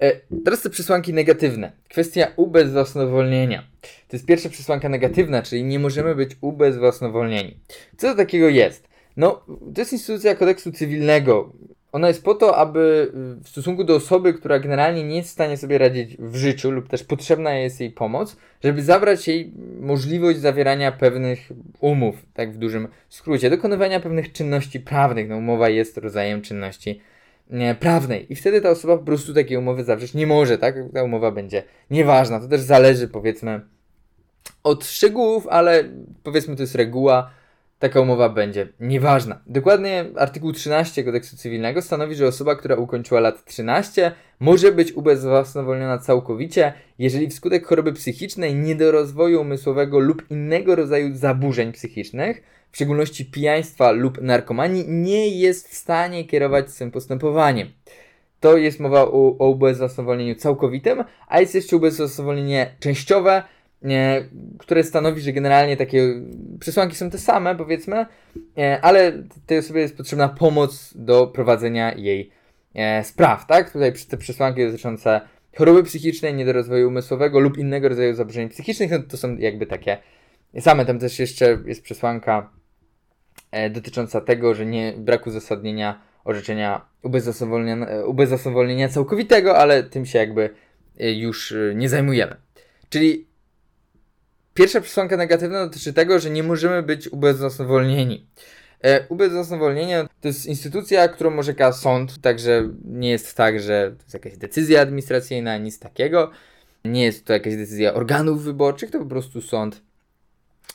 E, 0.00 0.20
teraz 0.44 0.62
te 0.62 0.70
przesłanki 0.70 1.14
negatywne. 1.14 1.72
Kwestia 1.88 2.26
ubezwłasnowolnienia. 2.36 3.62
To 3.80 4.16
jest 4.16 4.26
pierwsza 4.26 4.48
przesłanka 4.48 4.88
negatywna, 4.88 5.42
czyli 5.42 5.64
nie 5.64 5.78
możemy 5.78 6.14
być 6.14 6.30
ubezwłasnowolnieni. 6.40 7.60
Co 7.96 8.08
to 8.08 8.14
takiego 8.14 8.48
jest? 8.48 8.88
No, 9.16 9.44
to 9.74 9.80
jest 9.80 9.92
instytucja 9.92 10.34
kodeksu 10.34 10.72
cywilnego. 10.72 11.52
Ona 11.96 12.08
jest 12.08 12.24
po 12.24 12.34
to, 12.34 12.56
aby 12.56 13.12
w 13.42 13.48
stosunku 13.48 13.84
do 13.84 13.94
osoby, 13.94 14.34
która 14.34 14.58
generalnie 14.58 15.04
nie 15.04 15.16
jest 15.16 15.28
w 15.28 15.32
stanie 15.32 15.56
sobie 15.56 15.78
radzić 15.78 16.16
w 16.18 16.36
życiu 16.36 16.70
lub 16.70 16.88
też 16.88 17.04
potrzebna 17.04 17.54
jest 17.54 17.80
jej 17.80 17.90
pomoc, 17.90 18.36
żeby 18.64 18.82
zabrać 18.82 19.28
jej 19.28 19.52
możliwość 19.80 20.38
zawierania 20.38 20.92
pewnych 20.92 21.48
umów, 21.80 22.16
tak 22.34 22.52
w 22.52 22.58
dużym 22.58 22.88
skrócie, 23.08 23.50
dokonywania 23.50 24.00
pewnych 24.00 24.32
czynności 24.32 24.80
prawnych. 24.80 25.28
No, 25.28 25.36
umowa 25.36 25.68
jest 25.68 25.98
rodzajem 25.98 26.42
czynności 26.42 27.00
prawnej. 27.80 28.32
I 28.32 28.36
wtedy 28.36 28.60
ta 28.60 28.70
osoba 28.70 28.98
po 28.98 29.04
prostu 29.04 29.34
takiej 29.34 29.56
umowy 29.56 29.84
zawrzeć 29.84 30.14
nie 30.14 30.26
może, 30.26 30.58
tak? 30.58 30.74
Ta 30.94 31.02
umowa 31.02 31.30
będzie 31.30 31.62
nieważna. 31.90 32.40
To 32.40 32.48
też 32.48 32.60
zależy, 32.60 33.08
powiedzmy, 33.08 33.60
od 34.62 34.84
szczegółów, 34.84 35.48
ale 35.48 35.84
powiedzmy, 36.22 36.56
to 36.56 36.62
jest 36.62 36.74
reguła. 36.74 37.30
Taka 37.78 38.00
umowa 38.00 38.28
będzie 38.28 38.68
nieważna. 38.80 39.40
Dokładnie 39.46 40.04
artykuł 40.16 40.52
13 40.52 41.04
kodeksu 41.04 41.36
cywilnego 41.36 41.82
stanowi, 41.82 42.14
że 42.14 42.26
osoba, 42.26 42.54
która 42.56 42.76
ukończyła 42.76 43.20
lat 43.20 43.44
13, 43.44 44.12
może 44.40 44.72
być 44.72 44.92
ubezwłasnowolniona 44.92 45.98
całkowicie, 45.98 46.72
jeżeli 46.98 47.28
wskutek 47.28 47.66
choroby 47.66 47.92
psychicznej, 47.92 48.54
niedorozwoju 48.54 49.40
umysłowego 49.40 49.98
lub 49.98 50.30
innego 50.30 50.76
rodzaju 50.76 51.16
zaburzeń 51.16 51.72
psychicznych 51.72 52.42
w 52.72 52.76
szczególności 52.76 53.24
pijaństwa 53.24 53.90
lub 53.90 54.22
narkomanii, 54.22 54.84
nie 54.88 55.28
jest 55.28 55.68
w 55.68 55.74
stanie 55.74 56.24
kierować 56.24 56.70
swym 56.70 56.90
postępowaniem. 56.90 57.68
To 58.40 58.56
jest 58.56 58.80
mowa 58.80 59.02
o, 59.02 59.36
o 59.38 59.48
ubezwłasnowolnieniu 59.48 60.34
całkowitym, 60.34 61.04
a 61.28 61.40
jest 61.40 61.54
jeszcze 61.54 61.76
ubezwłasnowolnienie 61.76 62.74
częściowe, 62.80 63.42
które 64.58 64.84
stanowi, 64.84 65.20
że 65.20 65.32
generalnie 65.32 65.76
takie 65.76 66.14
przesłanki 66.60 66.96
są 66.96 67.10
te 67.10 67.18
same, 67.18 67.56
powiedzmy, 67.56 68.06
nie, 68.56 68.80
ale 68.80 69.12
tej 69.46 69.58
osobie 69.58 69.80
jest 69.80 69.96
potrzebna 69.96 70.28
pomoc 70.28 70.92
do 70.94 71.26
prowadzenia 71.26 71.94
jej 71.94 72.30
nie, 72.74 73.02
spraw, 73.04 73.46
tak? 73.46 73.70
Tutaj 73.70 73.92
te 74.08 74.16
przesłanki 74.16 74.66
dotyczące 74.66 75.20
choroby 75.56 75.82
psychicznej, 75.82 76.34
niedorozwoju 76.34 76.88
umysłowego 76.88 77.40
lub 77.40 77.58
innego 77.58 77.88
rodzaju 77.88 78.14
zaburzeń 78.14 78.48
psychicznych, 78.48 78.90
no 78.90 78.98
to 78.98 79.16
są 79.16 79.36
jakby 79.36 79.66
takie 79.66 79.98
same. 80.60 80.86
Tam 80.86 80.98
też 80.98 81.18
jeszcze 81.18 81.58
jest 81.66 81.82
przesłanka 81.82 82.50
E, 83.50 83.70
dotycząca 83.70 84.20
tego, 84.20 84.54
że 84.54 84.66
nie 84.66 84.94
brak 84.98 85.26
uzasadnienia 85.26 86.00
orzeczenia 86.24 86.80
ubezwłasnowolnienia, 87.02 87.86
e, 87.86 88.06
ubezwłasnowolnienia 88.06 88.88
całkowitego, 88.88 89.58
ale 89.58 89.82
tym 89.82 90.06
się 90.06 90.18
jakby 90.18 90.50
e, 91.00 91.12
już 91.12 91.54
nie 91.74 91.88
zajmujemy. 91.88 92.36
Czyli 92.88 93.26
pierwsza 94.56 94.80
przesłanka 94.80 95.16
negatywna 95.16 95.66
dotyczy 95.66 95.92
tego, 95.92 96.18
że 96.18 96.30
nie 96.30 96.42
możemy 96.42 96.82
być 96.82 97.08
ubezwłasnowolnieni. 97.08 98.26
E, 98.82 99.08
ubezwłasnowolnienie 99.08 100.06
to 100.20 100.28
jest 100.28 100.46
instytucja, 100.46 101.08
którą 101.08 101.38
orzeka 101.38 101.72
sąd, 101.72 102.20
także 102.20 102.68
nie 102.84 103.10
jest 103.10 103.36
tak, 103.36 103.60
że 103.60 103.90
to 103.98 104.02
jest 104.02 104.14
jakaś 104.14 104.36
decyzja 104.36 104.80
administracyjna, 104.80 105.58
nic 105.58 105.78
takiego. 105.78 106.30
Nie 106.84 107.04
jest 107.04 107.24
to 107.24 107.32
jakaś 107.32 107.56
decyzja 107.56 107.94
organów 107.94 108.42
wyborczych, 108.42 108.90
to 108.90 108.98
po 108.98 109.06
prostu 109.06 109.42
sąd 109.42 109.82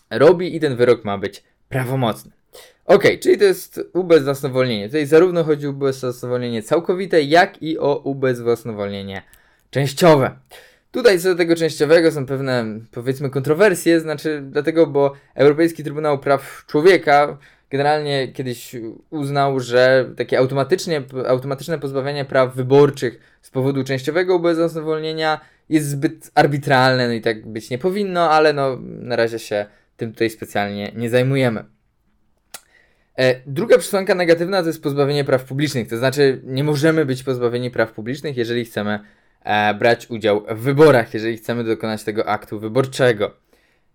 robi 0.09 0.55
i 0.55 0.59
ten 0.59 0.75
wyrok 0.75 1.05
ma 1.05 1.17
być 1.17 1.43
prawomocny. 1.69 2.31
Ok, 2.85 3.03
czyli 3.19 3.37
to 3.37 3.43
jest 3.43 3.81
ubezwłasnowolnienie. 3.93 4.85
Tutaj 4.85 5.05
zarówno 5.05 5.43
chodzi 5.43 5.67
o 5.67 5.69
ubezwłasnowolnienie 5.69 6.63
całkowite, 6.63 7.21
jak 7.21 7.63
i 7.63 7.77
o 7.79 7.97
ubezwłasnowolnienie 7.97 9.23
częściowe. 9.69 10.31
Tutaj 10.91 11.19
co 11.19 11.29
do 11.29 11.35
tego 11.35 11.55
częściowego 11.55 12.11
są 12.11 12.25
pewne, 12.25 12.65
powiedzmy, 12.91 13.29
kontrowersje, 13.29 13.99
znaczy 13.99 14.43
dlatego, 14.45 14.87
bo 14.87 15.13
Europejski 15.35 15.83
Trybunał 15.83 16.19
Praw 16.19 16.65
Człowieka 16.67 17.37
generalnie 17.71 18.27
kiedyś 18.27 18.75
uznał, 19.09 19.59
że 19.59 20.11
takie 20.17 20.39
automatycznie, 20.39 21.03
automatyczne 21.27 21.79
pozbawienie 21.79 22.25
praw 22.25 22.55
wyborczych 22.55 23.19
z 23.41 23.49
powodu 23.49 23.83
częściowego 23.83 24.35
ubezwłasnowolnienia 24.35 25.41
jest 25.69 25.89
zbyt 25.89 26.31
arbitralne, 26.35 27.07
no 27.07 27.13
i 27.13 27.21
tak 27.21 27.47
być 27.47 27.69
nie 27.69 27.77
powinno, 27.77 28.29
ale 28.29 28.53
no 28.53 28.77
na 28.81 29.15
razie 29.15 29.39
się 29.39 29.65
tym 29.97 30.11
tutaj 30.11 30.29
specjalnie 30.29 30.91
nie 30.95 31.09
zajmujemy. 31.09 31.65
E, 33.17 33.41
druga 33.45 33.77
przesłanka 33.77 34.15
negatywna 34.15 34.61
to 34.61 34.67
jest 34.67 34.83
pozbawienie 34.83 35.23
praw 35.23 35.43
publicznych, 35.43 35.87
to 35.87 35.97
znaczy 35.97 36.41
nie 36.43 36.63
możemy 36.63 37.05
być 37.05 37.23
pozbawieni 37.23 37.71
praw 37.71 37.91
publicznych, 37.91 38.37
jeżeli 38.37 38.65
chcemy 38.65 38.99
e, 39.43 39.73
brać 39.73 40.09
udział 40.09 40.45
w 40.49 40.59
wyborach, 40.59 41.13
jeżeli 41.13 41.37
chcemy 41.37 41.63
dokonać 41.63 42.03
tego 42.03 42.25
aktu 42.25 42.59
wyborczego. 42.59 43.41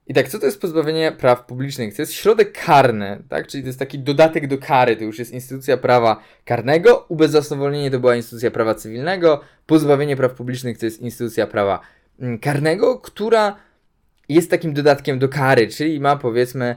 I 0.09 0.15
tak, 0.15 0.29
co 0.29 0.39
to 0.39 0.47
jest 0.47 0.61
pozbawienie 0.61 1.13
praw 1.13 1.47
publicznych? 1.47 1.97
To 1.97 2.03
jest 2.03 2.13
środek 2.13 2.65
karny, 2.65 3.23
tak? 3.29 3.47
Czyli 3.47 3.63
to 3.63 3.67
jest 3.67 3.79
taki 3.79 3.99
dodatek 3.99 4.47
do 4.47 4.59
kary, 4.59 4.97
to 4.97 5.05
już 5.05 5.19
jest 5.19 5.33
instytucja 5.33 5.77
prawa 5.77 6.23
karnego, 6.45 7.07
ubezwłasnowolnienie 7.09 7.91
to 7.91 8.01
była 8.01 8.17
instytucja 8.17 8.51
prawa 8.51 8.75
cywilnego, 8.75 9.41
pozbawienie 9.67 10.17
praw 10.17 10.33
publicznych 10.33 10.79
to 10.79 10.87
jest 10.87 11.01
instytucja 11.01 11.47
prawa 11.47 11.81
mm, 12.21 12.39
karnego, 12.39 12.99
która 12.99 13.57
jest 14.29 14.51
takim 14.51 14.75
dodatkiem 14.75 15.19
do 15.19 15.29
kary, 15.29 15.69
czyli 15.69 16.01
ma 16.01 16.17
powiedzmy 16.17 16.77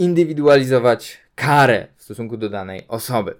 zindywidualizować 0.00 1.18
karę 1.34 1.86
w 1.96 2.02
stosunku 2.02 2.36
do 2.36 2.50
danej 2.50 2.84
osoby. 2.88 3.34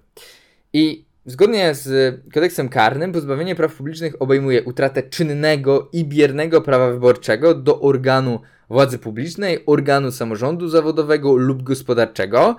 I 0.73 1.05
zgodnie 1.25 1.75
z 1.75 2.15
kodeksem 2.33 2.69
karnym 2.69 3.11
pozbawienie 3.11 3.55
praw 3.55 3.75
publicznych 3.75 4.21
obejmuje 4.21 4.63
utratę 4.63 5.03
czynnego 5.03 5.89
i 5.93 6.05
biernego 6.05 6.61
prawa 6.61 6.91
wyborczego 6.91 7.55
do 7.55 7.81
organu 7.81 8.39
władzy 8.69 8.99
publicznej, 8.99 9.63
organu 9.65 10.11
samorządu 10.11 10.67
zawodowego 10.67 11.35
lub 11.35 11.63
gospodarczego, 11.63 12.55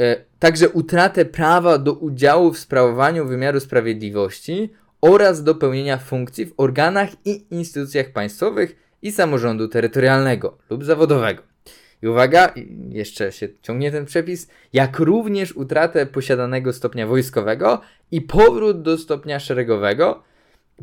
e, 0.00 0.16
także 0.38 0.68
utratę 0.68 1.24
prawa 1.24 1.78
do 1.78 1.92
udziału 1.92 2.52
w 2.52 2.58
sprawowaniu 2.58 3.26
wymiaru 3.26 3.60
sprawiedliwości 3.60 4.72
oraz 5.00 5.42
do 5.42 5.54
pełnienia 5.54 5.98
funkcji 5.98 6.46
w 6.46 6.54
organach 6.56 7.08
i 7.24 7.46
instytucjach 7.50 8.12
państwowych 8.12 8.76
i 9.02 9.12
samorządu 9.12 9.68
terytorialnego 9.68 10.58
lub 10.70 10.84
zawodowego. 10.84 11.42
I 12.02 12.08
uwaga, 12.08 12.54
jeszcze 12.88 13.32
się 13.32 13.48
ciągnie 13.62 13.92
ten 13.92 14.04
przepis, 14.04 14.48
jak 14.72 14.98
również 14.98 15.52
utratę 15.52 16.06
posiadanego 16.06 16.72
stopnia 16.72 17.06
wojskowego 17.06 17.80
i 18.12 18.20
powrót 18.20 18.82
do 18.82 18.98
stopnia 18.98 19.40
szeregowego. 19.40 20.22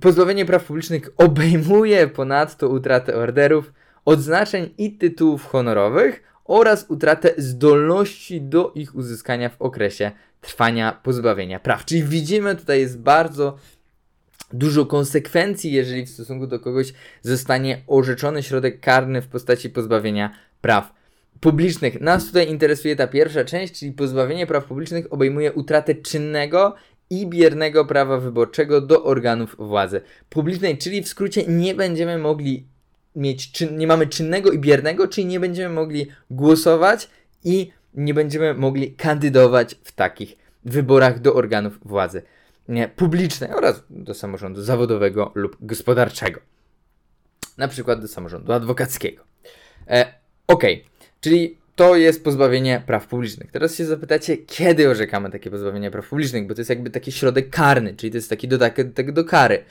Pozbawienie 0.02 0.46
praw 0.46 0.64
publicznych 0.64 1.10
obejmuje 1.18 2.08
ponadto 2.08 2.70
utratę 2.70 3.16
orderów, 3.16 3.74
odznaczeń 4.06 4.70
i 4.78 4.92
tytułów 4.92 5.46
honorowych 5.46 6.24
oraz 6.46 6.86
utratę 6.90 7.34
zdolności 7.38 8.42
do 8.42 8.72
ich 8.76 8.96
uzyskania 8.96 9.50
w 9.50 9.62
okresie 9.62 10.12
trwania 10.42 11.00
pozbawienia 11.04 11.60
praw. 11.60 11.86
Czyli 11.86 12.04
widzimy, 12.04 12.56
tutaj 12.56 12.80
jest 12.80 13.00
bardzo 13.00 13.58
dużo 14.54 14.86
konsekwencji, 14.86 15.72
jeżeli 15.72 16.06
w 16.06 16.10
stosunku 16.10 16.48
do 16.48 16.60
kogoś 16.60 16.94
zostanie 17.22 17.82
orzeczony 17.88 18.44
środek 18.44 18.80
karny 18.80 19.22
w 19.22 19.28
postaci 19.28 19.70
pozbawienia 19.70 20.34
praw 20.62 21.00
publicznych. 21.40 22.02
Nas 22.02 22.26
tutaj 22.26 22.50
interesuje 22.50 22.96
ta 22.96 23.08
pierwsza 23.08 23.46
część, 23.46 23.80
czyli 23.80 23.92
pozbawienie 23.92 24.48
praw 24.48 24.66
publicznych 24.66 25.14
obejmuje 25.14 25.54
utratę 25.54 25.96
czynnego 25.96 26.76
i 27.10 27.28
biernego 27.28 27.86
prawa 27.86 28.18
wyborczego 28.18 28.82
do 28.82 29.04
organów 29.04 29.56
władzy 29.60 30.02
publicznej, 30.30 30.78
czyli 30.78 31.04
w 31.04 31.08
skrócie 31.08 31.44
nie 31.48 31.76
będziemy 31.76 32.18
mogli 32.18 32.68
mieć, 33.16 33.52
czyn, 33.52 33.78
nie 33.78 33.88
mamy 33.88 34.08
czynnego 34.08 34.52
i 34.52 34.60
biernego, 34.60 35.08
czyli 35.08 35.28
nie 35.28 35.40
będziemy 35.40 35.76
mogli 35.76 36.08
głosować 36.32 37.10
i 37.44 37.72
nie 37.94 38.14
będziemy 38.14 38.54
mogli 38.54 38.94
kandydować 38.94 39.76
w 39.84 39.92
takich 39.92 40.38
wyborach 40.66 41.20
do 41.20 41.34
organów 41.34 41.80
władzy 41.86 42.22
publicznej 42.96 43.52
oraz 43.52 43.84
do 43.90 44.14
samorządu 44.14 44.62
zawodowego 44.62 45.32
lub 45.36 45.58
gospodarczego. 45.62 46.40
Na 47.58 47.68
przykład 47.68 48.02
do 48.02 48.08
samorządu 48.08 48.54
adwokackiego. 48.54 49.24
E, 49.88 50.14
okay. 50.48 50.82
Czyli 51.22 51.58
to 51.80 51.96
jest 51.96 52.24
pozbawienie 52.24 52.82
praw 52.86 53.08
publicznych. 53.08 53.52
Teraz 53.52 53.76
się 53.76 53.86
zapytacie, 53.86 54.38
kiedy 54.38 54.90
orzekamy 54.90 55.32
takie 55.32 55.52
pozbawienie 55.52 55.92
praw 55.92 56.10
publicznych, 56.10 56.48
bo 56.48 56.54
to 56.54 56.62
jest 56.62 56.70
jakby 56.70 56.90
taki 56.90 57.12
środek 57.12 57.50
karny, 57.50 57.96
czyli 57.96 58.12
to 58.12 58.18
jest 58.18 58.30
taki 58.30 58.48
dodatek 58.48 59.12
do 59.12 59.26
kary. 59.26 59.64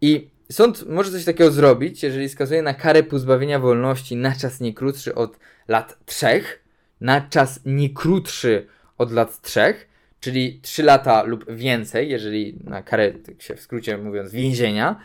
I 0.00 0.30
sąd 0.52 0.86
może 0.88 1.10
coś 1.10 1.24
takiego 1.24 1.50
zrobić, 1.50 2.02
jeżeli 2.02 2.28
skazuje 2.28 2.62
na 2.62 2.74
karę 2.74 3.02
pozbawienia 3.02 3.58
wolności 3.58 4.16
na 4.16 4.34
czas 4.34 4.60
nie 4.60 4.74
krótszy 4.74 5.14
od 5.14 5.38
lat 5.68 5.98
trzech, 6.06 6.64
na 7.00 7.20
czas 7.20 7.60
nie 7.66 7.90
krótszy 7.90 8.66
od 8.98 9.12
lat 9.12 9.40
trzech, 9.40 9.88
czyli 10.20 10.60
3 10.62 10.82
lata 10.82 11.22
lub 11.22 11.52
więcej, 11.52 12.10
jeżeli 12.10 12.58
na 12.64 12.82
karę, 12.82 13.12
tak 13.12 13.42
się 13.42 13.54
w 13.54 13.60
skrócie 13.60 13.98
mówiąc, 13.98 14.32
więzienia, 14.32 15.00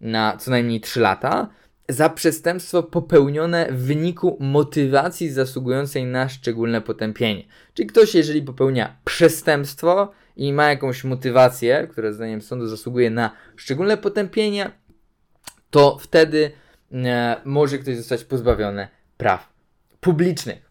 na 0.00 0.36
co 0.36 0.50
najmniej 0.50 0.80
3 0.80 1.00
lata, 1.00 1.48
za 1.92 2.08
przestępstwo 2.08 2.82
popełnione 2.82 3.68
w 3.72 3.82
wyniku 3.82 4.36
motywacji 4.40 5.30
zasługującej 5.30 6.04
na 6.04 6.28
szczególne 6.28 6.80
potępienie. 6.80 7.44
Czyli 7.74 7.88
ktoś, 7.88 8.14
jeżeli 8.14 8.42
popełnia 8.42 8.96
przestępstwo 9.04 10.12
i 10.36 10.52
ma 10.52 10.68
jakąś 10.68 11.04
motywację, 11.04 11.88
która 11.90 12.12
zdaniem 12.12 12.42
sądu 12.42 12.66
zasługuje 12.66 13.10
na 13.10 13.30
szczególne 13.56 13.96
potępienie, 13.96 14.70
to 15.70 15.98
wtedy 16.00 16.50
e, 16.92 17.36
może 17.44 17.78
ktoś 17.78 17.96
zostać 17.96 18.24
pozbawiony 18.24 18.88
praw 19.16 19.52
publicznych. 20.00 20.70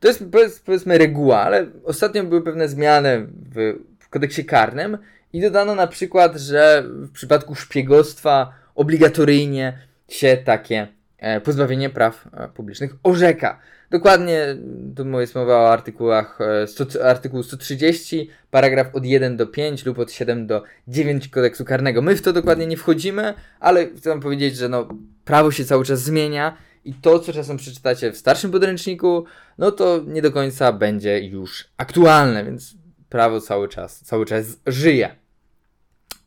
To 0.00 0.08
jest 0.08 0.24
powiedzmy 0.64 0.98
reguła, 0.98 1.40
ale 1.40 1.66
ostatnio 1.84 2.24
były 2.24 2.42
pewne 2.42 2.68
zmiany 2.68 3.26
w, 3.54 3.78
w 3.98 4.08
kodeksie 4.08 4.44
karnym 4.44 4.98
i 5.32 5.40
dodano 5.40 5.74
na 5.74 5.86
przykład, 5.86 6.36
że 6.36 6.84
w 6.86 7.10
przypadku 7.10 7.54
szpiegostwa 7.54 8.52
obligatoryjnie 8.74 9.87
się 10.08 10.36
takie 10.44 10.88
e, 11.18 11.40
pozbawienie 11.40 11.90
praw 11.90 12.28
e, 12.32 12.48
publicznych 12.48 12.94
orzeka. 13.02 13.60
Dokładnie 13.90 14.56
tu 14.96 15.20
jest 15.20 15.34
mowa 15.34 15.56
o 15.56 15.72
artykułach, 15.72 16.38
e, 16.40 17.04
artykuł 17.04 17.42
130, 17.42 18.30
paragraf 18.50 18.94
od 18.94 19.04
1 19.04 19.36
do 19.36 19.46
5 19.46 19.86
lub 19.86 19.98
od 19.98 20.12
7 20.12 20.46
do 20.46 20.62
9 20.88 21.28
kodeksu 21.28 21.64
karnego. 21.64 22.02
My 22.02 22.16
w 22.16 22.22
to 22.22 22.32
dokładnie 22.32 22.66
nie 22.66 22.76
wchodzimy, 22.76 23.34
ale 23.60 23.86
chcę 23.86 24.20
powiedzieć, 24.20 24.56
że 24.56 24.68
no, 24.68 24.88
prawo 25.24 25.50
się 25.50 25.64
cały 25.64 25.84
czas 25.84 26.00
zmienia 26.00 26.56
i 26.84 26.94
to, 26.94 27.18
co 27.18 27.32
czasem 27.32 27.56
przeczytacie 27.56 28.12
w 28.12 28.16
starszym 28.16 28.50
podręczniku, 28.50 29.24
no 29.58 29.72
to 29.72 30.00
nie 30.06 30.22
do 30.22 30.32
końca 30.32 30.72
będzie 30.72 31.20
już 31.20 31.68
aktualne, 31.76 32.44
więc 32.44 32.74
prawo 33.08 33.40
cały 33.40 33.68
czas, 33.68 34.00
cały 34.00 34.26
czas 34.26 34.46
żyje. 34.66 35.16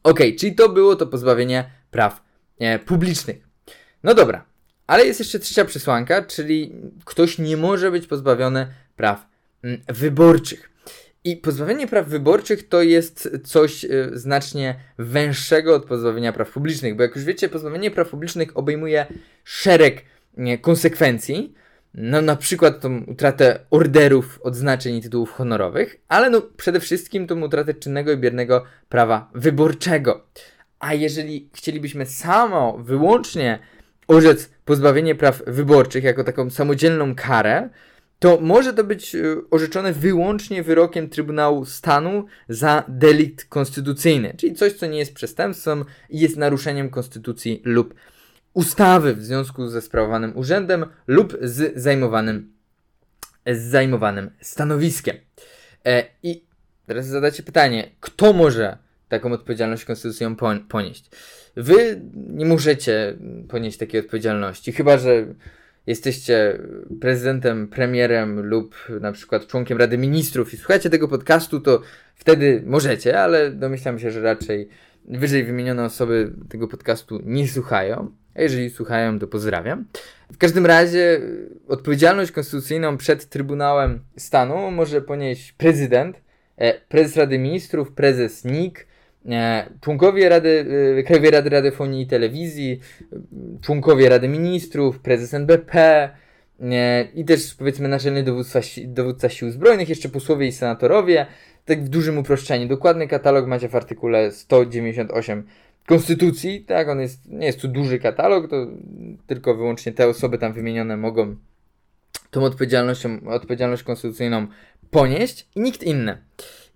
Ok, 0.03 0.19
czyli 0.39 0.55
to 0.55 0.69
było 0.69 0.95
to 0.95 1.07
pozbawienie 1.07 1.71
praw 1.91 2.23
publicznych. 2.85 3.50
No 4.03 4.13
dobra, 4.13 4.45
ale 4.87 5.05
jest 5.05 5.19
jeszcze 5.19 5.39
trzecia 5.39 5.65
przesłanka, 5.65 6.23
czyli 6.23 6.75
ktoś 7.05 7.37
nie 7.37 7.57
może 7.57 7.91
być 7.91 8.07
pozbawiony 8.07 8.67
praw 8.95 9.27
mm, 9.63 9.81
wyborczych. 9.87 10.71
I 11.23 11.37
pozbawienie 11.37 11.87
praw 11.87 12.07
wyborczych 12.07 12.67
to 12.67 12.81
jest 12.81 13.37
coś 13.43 13.85
y, 13.85 14.09
znacznie 14.13 14.75
węższego 14.97 15.75
od 15.75 15.85
pozbawienia 15.85 16.33
praw 16.33 16.51
publicznych, 16.51 16.95
bo 16.95 17.03
jak 17.03 17.15
już 17.15 17.25
wiecie, 17.25 17.49
pozbawienie 17.49 17.91
praw 17.91 18.09
publicznych 18.09 18.57
obejmuje 18.57 19.05
szereg 19.43 20.01
nie, 20.37 20.57
konsekwencji, 20.57 21.53
no 21.93 22.21
na 22.21 22.35
przykład 22.35 22.79
tą 22.79 23.03
utratę 23.07 23.59
orderów, 23.69 24.39
odznaczeń 24.43 24.95
i 24.95 25.01
tytułów 25.01 25.31
honorowych, 25.31 25.95
ale 26.07 26.29
no 26.29 26.41
przede 26.41 26.79
wszystkim 26.79 27.27
tą 27.27 27.41
utratę 27.41 27.73
czynnego 27.73 28.11
i 28.11 28.17
biernego 28.17 28.63
prawa 28.89 29.29
wyborczego. 29.35 30.27
A 30.79 30.93
jeżeli 30.93 31.49
chcielibyśmy 31.53 32.05
samo, 32.05 32.77
wyłącznie 32.77 33.59
orzec 34.11 34.49
pozbawienie 34.65 35.15
praw 35.15 35.43
wyborczych 35.47 36.03
jako 36.03 36.23
taką 36.23 36.49
samodzielną 36.49 37.15
karę, 37.15 37.69
to 38.19 38.37
może 38.41 38.73
to 38.73 38.83
być 38.83 39.15
e, 39.15 39.21
orzeczone 39.51 39.93
wyłącznie 39.93 40.63
wyrokiem 40.63 41.09
Trybunału 41.09 41.65
Stanu 41.65 42.25
za 42.49 42.83
delikt 42.87 43.45
konstytucyjny, 43.45 44.33
czyli 44.37 44.55
coś, 44.55 44.73
co 44.73 44.85
nie 44.85 44.99
jest 44.99 45.13
przestępstwem 45.13 45.85
i 46.09 46.19
jest 46.19 46.37
naruszeniem 46.37 46.89
konstytucji 46.89 47.61
lub 47.65 47.93
ustawy 48.53 49.15
w 49.15 49.23
związku 49.23 49.67
ze 49.67 49.81
sprawowanym 49.81 50.37
urzędem 50.37 50.85
lub 51.07 51.37
z 51.41 51.81
zajmowanym, 51.81 52.53
z 53.47 53.61
zajmowanym 53.61 54.31
stanowiskiem. 54.41 55.15
E, 55.85 56.03
I 56.23 56.43
teraz 56.85 57.07
zadacie 57.07 57.43
pytanie, 57.43 57.91
kto 57.99 58.33
może 58.33 58.77
taką 59.11 59.31
odpowiedzialność 59.33 59.85
konstytucyjną 59.85 60.35
ponieść? 60.69 61.09
Wy 61.55 62.01
nie 62.13 62.45
możecie 62.45 63.17
ponieść 63.49 63.77
takiej 63.77 64.01
odpowiedzialności, 64.01 64.71
chyba 64.71 64.97
że 64.97 65.25
jesteście 65.87 66.59
prezydentem, 67.01 67.67
premierem 67.67 68.45
lub 68.45 68.75
na 69.01 69.11
przykład 69.11 69.47
członkiem 69.47 69.77
Rady 69.77 69.97
Ministrów 69.97 70.53
i 70.53 70.57
słuchacie 70.57 70.89
tego 70.89 71.07
podcastu, 71.07 71.59
to 71.59 71.81
wtedy 72.15 72.63
możecie, 72.65 73.21
ale 73.21 73.51
domyślam 73.51 73.99
się, 73.99 74.11
że 74.11 74.21
raczej 74.21 74.69
wyżej 75.05 75.43
wymienione 75.43 75.85
osoby 75.85 76.33
tego 76.49 76.67
podcastu 76.67 77.19
nie 77.25 77.47
słuchają. 77.47 78.11
A 78.35 78.41
jeżeli 78.41 78.69
słuchają, 78.69 79.19
to 79.19 79.27
pozdrawiam. 79.27 79.85
W 80.33 80.37
każdym 80.37 80.65
razie 80.65 81.21
odpowiedzialność 81.67 82.31
konstytucyjną 82.31 82.97
przed 82.97 83.29
Trybunałem 83.29 83.99
Stanu 84.17 84.71
może 84.71 85.01
ponieść 85.01 85.51
prezydent, 85.51 86.21
e, 86.57 86.73
prezes 86.73 87.15
Rady 87.17 87.39
Ministrów, 87.39 87.91
prezes 87.91 88.45
NIK, 88.45 88.87
członkowie 89.81 90.29
Rady, 90.29 90.65
e, 90.99 91.03
Krajowej 91.03 91.31
Rady 91.31 91.49
Radiofonii 91.49 92.01
i 92.01 92.07
Telewizji, 92.07 92.79
członkowie 93.61 94.09
Rady 94.09 94.27
Ministrów, 94.27 94.99
prezes 94.99 95.33
NBP 95.33 96.09
e, 96.61 97.03
i 97.03 97.25
też 97.25 97.55
powiedzmy 97.55 97.87
naczelny 97.87 98.23
dowódca, 98.23 98.59
dowódca 98.85 99.29
Sił 99.29 99.51
Zbrojnych, 99.51 99.89
jeszcze 99.89 100.09
posłowie 100.09 100.47
i 100.47 100.51
senatorowie. 100.51 101.25
Tak 101.65 101.83
w 101.83 101.89
dużym 101.89 102.17
uproszczeniu. 102.17 102.67
Dokładny 102.67 103.07
katalog 103.07 103.47
macie 103.47 103.69
w 103.69 103.75
artykule 103.75 104.31
198 104.31 105.43
Konstytucji, 105.85 106.65
tak, 106.65 106.89
on 106.89 106.99
jest, 106.99 107.29
nie 107.29 107.45
jest 107.45 107.61
tu 107.61 107.67
duży 107.67 107.99
katalog, 107.99 108.49
to 108.49 108.67
tylko 109.27 109.55
wyłącznie 109.55 109.91
te 109.91 110.07
osoby 110.07 110.37
tam 110.37 110.53
wymienione 110.53 110.97
mogą 110.97 111.35
tą 112.31 112.43
odpowiedzialnością, 112.43 113.19
odpowiedzialność 113.27 113.83
konstytucyjną 113.83 114.47
ponieść 114.91 115.47
i 115.55 115.61
nikt 115.61 115.83
inny. 115.83 116.17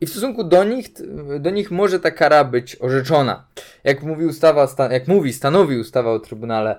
I 0.01 0.05
w 0.05 0.09
stosunku 0.09 0.43
do 0.43 0.63
nich, 0.63 0.87
do 1.39 1.49
nich 1.49 1.71
może 1.71 1.99
ta 1.99 2.11
kara 2.11 2.43
być 2.43 2.75
orzeczona. 2.75 3.47
Jak 3.83 4.03
mówi 4.03 4.25
ustawa, 4.25 4.67
jak 4.91 5.07
mówi, 5.07 5.33
stanowi 5.33 5.77
ustawa 5.77 6.11
o 6.11 6.19
Trybunale 6.19 6.75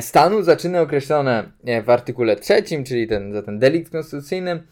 Stanu, 0.00 0.42
zaczyny 0.42 0.80
określone 0.80 1.52
w 1.84 1.90
artykule 1.90 2.36
trzecim, 2.36 2.84
czyli 2.84 3.08
ten, 3.08 3.32
za 3.32 3.42
ten 3.42 3.58
delikt 3.58 3.92
konstytucyjny, 3.92 4.62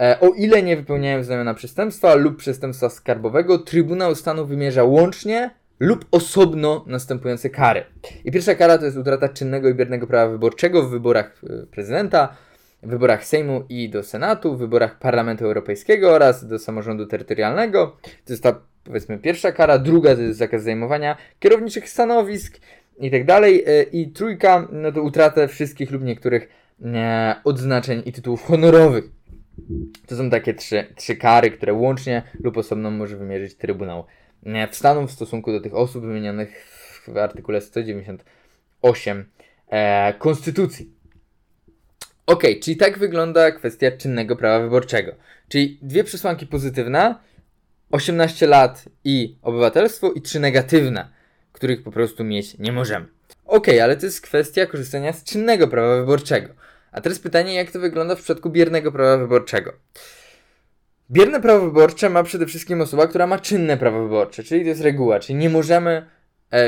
e, 0.00 0.20
o 0.20 0.28
ile 0.28 0.62
nie 0.62 0.76
wypełniają 0.76 1.24
znamiona 1.24 1.54
przestępstwa 1.54 2.14
lub 2.14 2.36
przestępstwa 2.36 2.88
skarbowego, 2.88 3.58
Trybunał 3.58 4.14
Stanu 4.14 4.46
wymierza 4.46 4.84
łącznie 4.84 5.50
lub 5.80 6.04
osobno 6.10 6.84
następujące 6.86 7.50
kary. 7.50 7.84
I 8.24 8.32
pierwsza 8.32 8.54
kara 8.54 8.78
to 8.78 8.84
jest 8.84 8.96
utrata 8.96 9.28
czynnego 9.28 9.68
i 9.68 9.74
biernego 9.74 10.06
prawa 10.06 10.32
wyborczego 10.32 10.82
w 10.82 10.90
wyborach 10.90 11.40
e, 11.50 11.66
prezydenta, 11.66 12.36
w 12.84 12.88
wyborach 12.88 13.24
Sejmu 13.24 13.64
i 13.68 13.88
do 13.88 14.02
Senatu, 14.02 14.56
w 14.56 14.58
wyborach 14.58 14.98
Parlamentu 14.98 15.44
Europejskiego 15.44 16.12
oraz 16.12 16.46
do 16.46 16.58
samorządu 16.58 17.06
terytorialnego. 17.06 17.96
To 18.24 18.32
jest 18.32 18.42
ta, 18.42 18.60
powiedzmy, 18.84 19.18
pierwsza 19.18 19.52
kara. 19.52 19.78
Druga 19.78 20.14
to 20.14 20.20
jest 20.20 20.38
zakaz 20.38 20.62
zajmowania 20.62 21.16
kierowniczych 21.38 21.88
stanowisk 21.88 22.60
i 22.98 23.10
tak 23.10 23.24
dalej. 23.24 23.64
E, 23.66 23.82
I 23.82 24.08
trójka, 24.08 24.68
no 24.72 24.92
to 24.92 25.02
utratę 25.02 25.48
wszystkich 25.48 25.90
lub 25.90 26.02
niektórych 26.02 26.48
e, 26.84 27.36
odznaczeń 27.44 28.02
i 28.06 28.12
tytułów 28.12 28.42
honorowych. 28.42 29.04
To 30.06 30.16
są 30.16 30.30
takie 30.30 30.54
trzy, 30.54 30.84
trzy 30.96 31.16
kary, 31.16 31.50
które 31.50 31.72
łącznie 31.72 32.22
lub 32.40 32.56
osobno 32.56 32.90
może 32.90 33.16
wymierzyć 33.16 33.54
Trybunał 33.54 34.04
e, 34.46 34.68
w 34.68 34.74
Stanu 34.74 35.06
w 35.06 35.10
stosunku 35.10 35.52
do 35.52 35.60
tych 35.60 35.74
osób 35.74 36.04
wymienionych 36.04 36.66
w 37.08 37.16
artykule 37.16 37.60
198 37.60 39.24
e, 39.68 40.14
Konstytucji. 40.18 40.93
Ok, 42.26 42.42
czyli 42.62 42.76
tak 42.76 42.98
wygląda 42.98 43.50
kwestia 43.50 43.90
czynnego 43.90 44.36
prawa 44.36 44.64
wyborczego. 44.64 45.12
Czyli 45.48 45.78
dwie 45.82 46.04
przesłanki 46.04 46.46
pozytywne, 46.46 47.14
18 47.90 48.46
lat 48.46 48.84
i 49.04 49.36
obywatelstwo, 49.42 50.12
i 50.12 50.22
trzy 50.22 50.40
negatywne, 50.40 51.08
których 51.52 51.82
po 51.82 51.90
prostu 51.90 52.24
mieć 52.24 52.58
nie 52.58 52.72
możemy. 52.72 53.06
Ok, 53.44 53.66
ale 53.82 53.96
to 53.96 54.06
jest 54.06 54.20
kwestia 54.20 54.66
korzystania 54.66 55.12
z 55.12 55.24
czynnego 55.24 55.68
prawa 55.68 55.96
wyborczego. 55.96 56.48
A 56.92 57.00
teraz 57.00 57.18
pytanie, 57.18 57.54
jak 57.54 57.70
to 57.70 57.80
wygląda 57.80 58.14
w 58.14 58.18
przypadku 58.18 58.50
biernego 58.50 58.92
prawa 58.92 59.16
wyborczego. 59.16 59.72
Bierne 61.10 61.40
prawo 61.40 61.66
wyborcze 61.66 62.10
ma 62.10 62.22
przede 62.22 62.46
wszystkim 62.46 62.80
osoba, 62.80 63.06
która 63.06 63.26
ma 63.26 63.38
czynne 63.38 63.76
prawo 63.76 64.02
wyborcze, 64.02 64.42
czyli 64.42 64.62
to 64.62 64.68
jest 64.68 64.80
reguła, 64.80 65.20
czyli 65.20 65.38
nie 65.38 65.50
możemy 65.50 66.06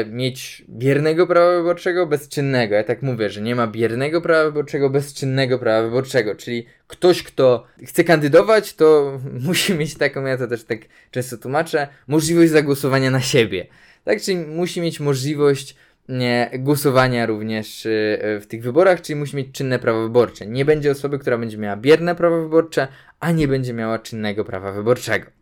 mieć 0.06 0.64
biernego 0.68 1.26
prawa 1.26 1.56
wyborczego 1.56 2.06
bez 2.06 2.28
czynnego. 2.28 2.74
Ja 2.74 2.84
tak 2.84 3.02
mówię, 3.02 3.30
że 3.30 3.40
nie 3.40 3.54
ma 3.54 3.66
biernego 3.66 4.20
prawa 4.20 4.44
wyborczego 4.44 4.90
bez 4.90 5.14
czynnego 5.14 5.58
prawa 5.58 5.82
wyborczego, 5.82 6.34
czyli 6.34 6.66
ktoś, 6.86 7.22
kto 7.22 7.66
chce 7.84 8.04
kandydować, 8.04 8.74
to 8.74 9.18
musi 9.46 9.74
mieć 9.74 9.94
taką, 9.94 10.24
ja 10.24 10.38
to 10.38 10.46
też 10.46 10.64
tak 10.64 10.78
często 11.10 11.36
tłumaczę, 11.36 11.88
możliwość 12.06 12.50
zagłosowania 12.50 13.10
na 13.10 13.20
siebie. 13.20 13.66
Tak, 14.04 14.20
czyli 14.22 14.36
musi 14.36 14.80
mieć 14.80 15.00
możliwość 15.00 15.76
nie, 16.08 16.50
głosowania 16.58 17.26
również 17.26 17.86
y, 17.86 18.40
w 18.40 18.46
tych 18.48 18.62
wyborach, 18.62 19.00
czyli 19.00 19.18
musi 19.18 19.36
mieć 19.36 19.52
czynne 19.52 19.78
prawo 19.78 20.02
wyborcze. 20.02 20.46
Nie 20.46 20.64
będzie 20.64 20.90
osoby, 20.90 21.18
która 21.18 21.38
będzie 21.38 21.58
miała 21.58 21.76
bierne 21.76 22.14
prawo 22.14 22.42
wyborcze, 22.42 22.88
a 23.20 23.32
nie 23.32 23.48
będzie 23.48 23.72
miała 23.72 23.98
czynnego 23.98 24.44
prawa 24.44 24.72
wyborczego. 24.72 25.35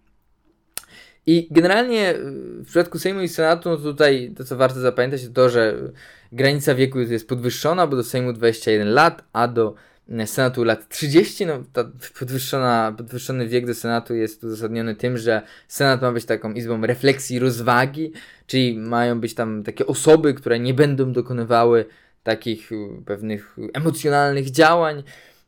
I 1.27 1.49
generalnie 1.51 2.15
y, 2.15 2.21
w 2.63 2.67
przypadku 2.67 2.99
Sejmu 2.99 3.21
i 3.21 3.29
Senatu, 3.29 3.71
no 3.71 3.77
tutaj 3.77 4.33
to 4.37 4.45
co 4.45 4.57
warto 4.57 4.81
zapamiętać, 4.81 5.23
to 5.23 5.31
to, 5.31 5.49
że 5.49 5.93
granica 6.33 6.75
wieku 6.75 7.01
jest 7.01 7.29
podwyższona, 7.29 7.87
bo 7.87 7.97
do 7.97 8.05
Sejmu 8.05 8.33
21 8.33 8.89
lat, 8.89 9.25
a 9.33 9.49
do 9.49 9.75
y, 10.09 10.27
Senatu 10.27 10.65
lat 10.65 10.89
30. 10.89 11.47
No, 11.47 11.65
ta 11.73 11.91
podwyższona, 12.19 12.95
podwyższony 12.97 13.49
wiek 13.49 13.67
do 13.67 13.75
Senatu 13.75 14.15
jest 14.15 14.45
uzasadniony 14.45 14.95
tym, 14.95 15.19
że 15.19 15.43
Senat 15.69 16.03
ma 16.03 16.13
być 16.13 16.25
taką 16.25 16.53
izbą 16.53 16.87
refleksji, 16.87 17.39
rozwagi, 17.39 18.13
czyli 18.47 18.79
mają 18.79 19.21
być 19.21 19.35
tam 19.35 19.63
takie 19.63 19.87
osoby, 19.87 20.35
które 20.35 20.59
nie 20.59 20.75
będą 20.75 21.13
dokonywały 21.13 21.85
takich 22.23 22.73
y, 22.73 22.89
pewnych 23.07 23.57
emocjonalnych 23.75 24.51
działań, 24.51 25.03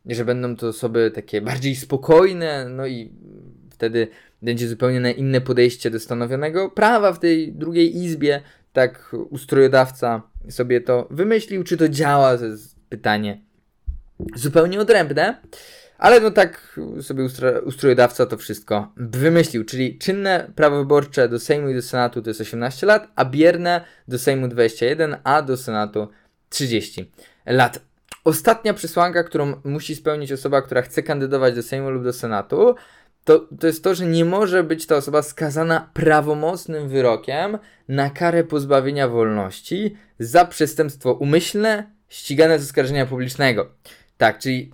że 0.05 0.25
będą 0.25 0.55
to 0.55 0.67
osoby 0.67 1.11
takie 1.15 1.41
bardziej 1.41 1.75
spokojne, 1.75 2.69
no 2.69 2.87
i 2.87 3.11
wtedy 3.69 4.07
będzie 4.41 4.67
zupełnie 4.67 5.11
inne 5.11 5.41
podejście 5.41 5.89
do 5.89 5.99
stanowionego 5.99 6.69
prawa 6.69 7.13
w 7.13 7.19
tej 7.19 7.53
drugiej 7.53 7.97
izbie. 7.97 8.41
Tak 8.73 9.15
ustrojodawca 9.29 10.21
sobie 10.49 10.81
to 10.81 11.07
wymyślił, 11.11 11.63
czy 11.63 11.77
to 11.77 11.89
działa, 11.89 12.37
to 12.37 12.45
jest 12.45 12.75
pytanie 12.89 13.47
zupełnie 14.35 14.79
odrębne. 14.79 15.41
Ale 15.97 16.19
no 16.19 16.31
tak 16.31 16.79
sobie 17.01 17.23
ustro, 17.23 17.61
ustrojodawca 17.61 18.25
to 18.25 18.37
wszystko 18.37 18.91
wymyślił, 18.97 19.65
czyli 19.65 19.97
czynne 19.97 20.51
prawo 20.55 20.77
wyborcze 20.77 21.29
do 21.29 21.39
Sejmu 21.39 21.69
i 21.69 21.75
do 21.75 21.81
Senatu 21.81 22.21
to 22.21 22.29
jest 22.29 22.41
18 22.41 22.87
lat, 22.87 23.07
a 23.15 23.25
bierne 23.25 23.81
do 24.07 24.19
Sejmu 24.19 24.47
21, 24.47 25.17
a 25.23 25.41
do 25.41 25.57
Senatu 25.57 26.07
30 26.49 27.11
lat. 27.45 27.79
Ostatnia 28.23 28.73
przesłanka, 28.73 29.23
którą 29.23 29.61
musi 29.63 29.95
spełnić 29.95 30.31
osoba, 30.31 30.61
która 30.61 30.81
chce 30.81 31.03
kandydować 31.03 31.55
do 31.55 31.63
Sejmu 31.63 31.89
lub 31.89 32.03
do 32.03 32.13
Senatu, 32.13 32.75
to, 33.27 33.47
to 33.59 33.67
jest 33.67 33.83
to, 33.83 33.95
że 33.95 34.05
nie 34.05 34.25
może 34.25 34.63
być 34.63 34.85
ta 34.85 34.95
osoba 34.95 35.21
skazana 35.21 35.89
prawomocnym 35.93 36.89
wyrokiem 36.89 37.57
na 37.87 38.09
karę 38.09 38.43
pozbawienia 38.43 39.07
wolności 39.07 39.95
za 40.19 40.45
przestępstwo 40.45 41.13
umyślne 41.13 41.91
ścigane 42.09 42.59
z 42.59 42.63
oskarżenia 42.63 43.05
publicznego. 43.05 43.71
Tak, 44.17 44.39
czyli 44.39 44.71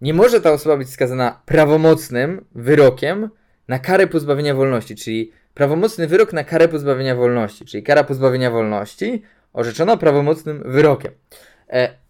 nie 0.00 0.14
może 0.14 0.40
ta 0.40 0.52
osoba 0.52 0.76
być 0.76 0.90
skazana 0.90 1.40
prawomocnym 1.46 2.44
wyrokiem 2.54 3.30
na 3.68 3.78
karę 3.78 4.06
pozbawienia 4.06 4.54
wolności, 4.54 4.96
czyli 4.96 5.32
prawomocny 5.54 6.06
wyrok 6.06 6.32
na 6.32 6.44
karę 6.44 6.68
pozbawienia 6.68 7.14
wolności, 7.14 7.64
czyli 7.64 7.82
kara 7.82 8.04
pozbawienia 8.04 8.50
wolności 8.50 9.22
orzeczona 9.52 9.96
prawomocnym 9.96 10.62
wyrokiem. 10.66 11.12
E, 11.70 12.05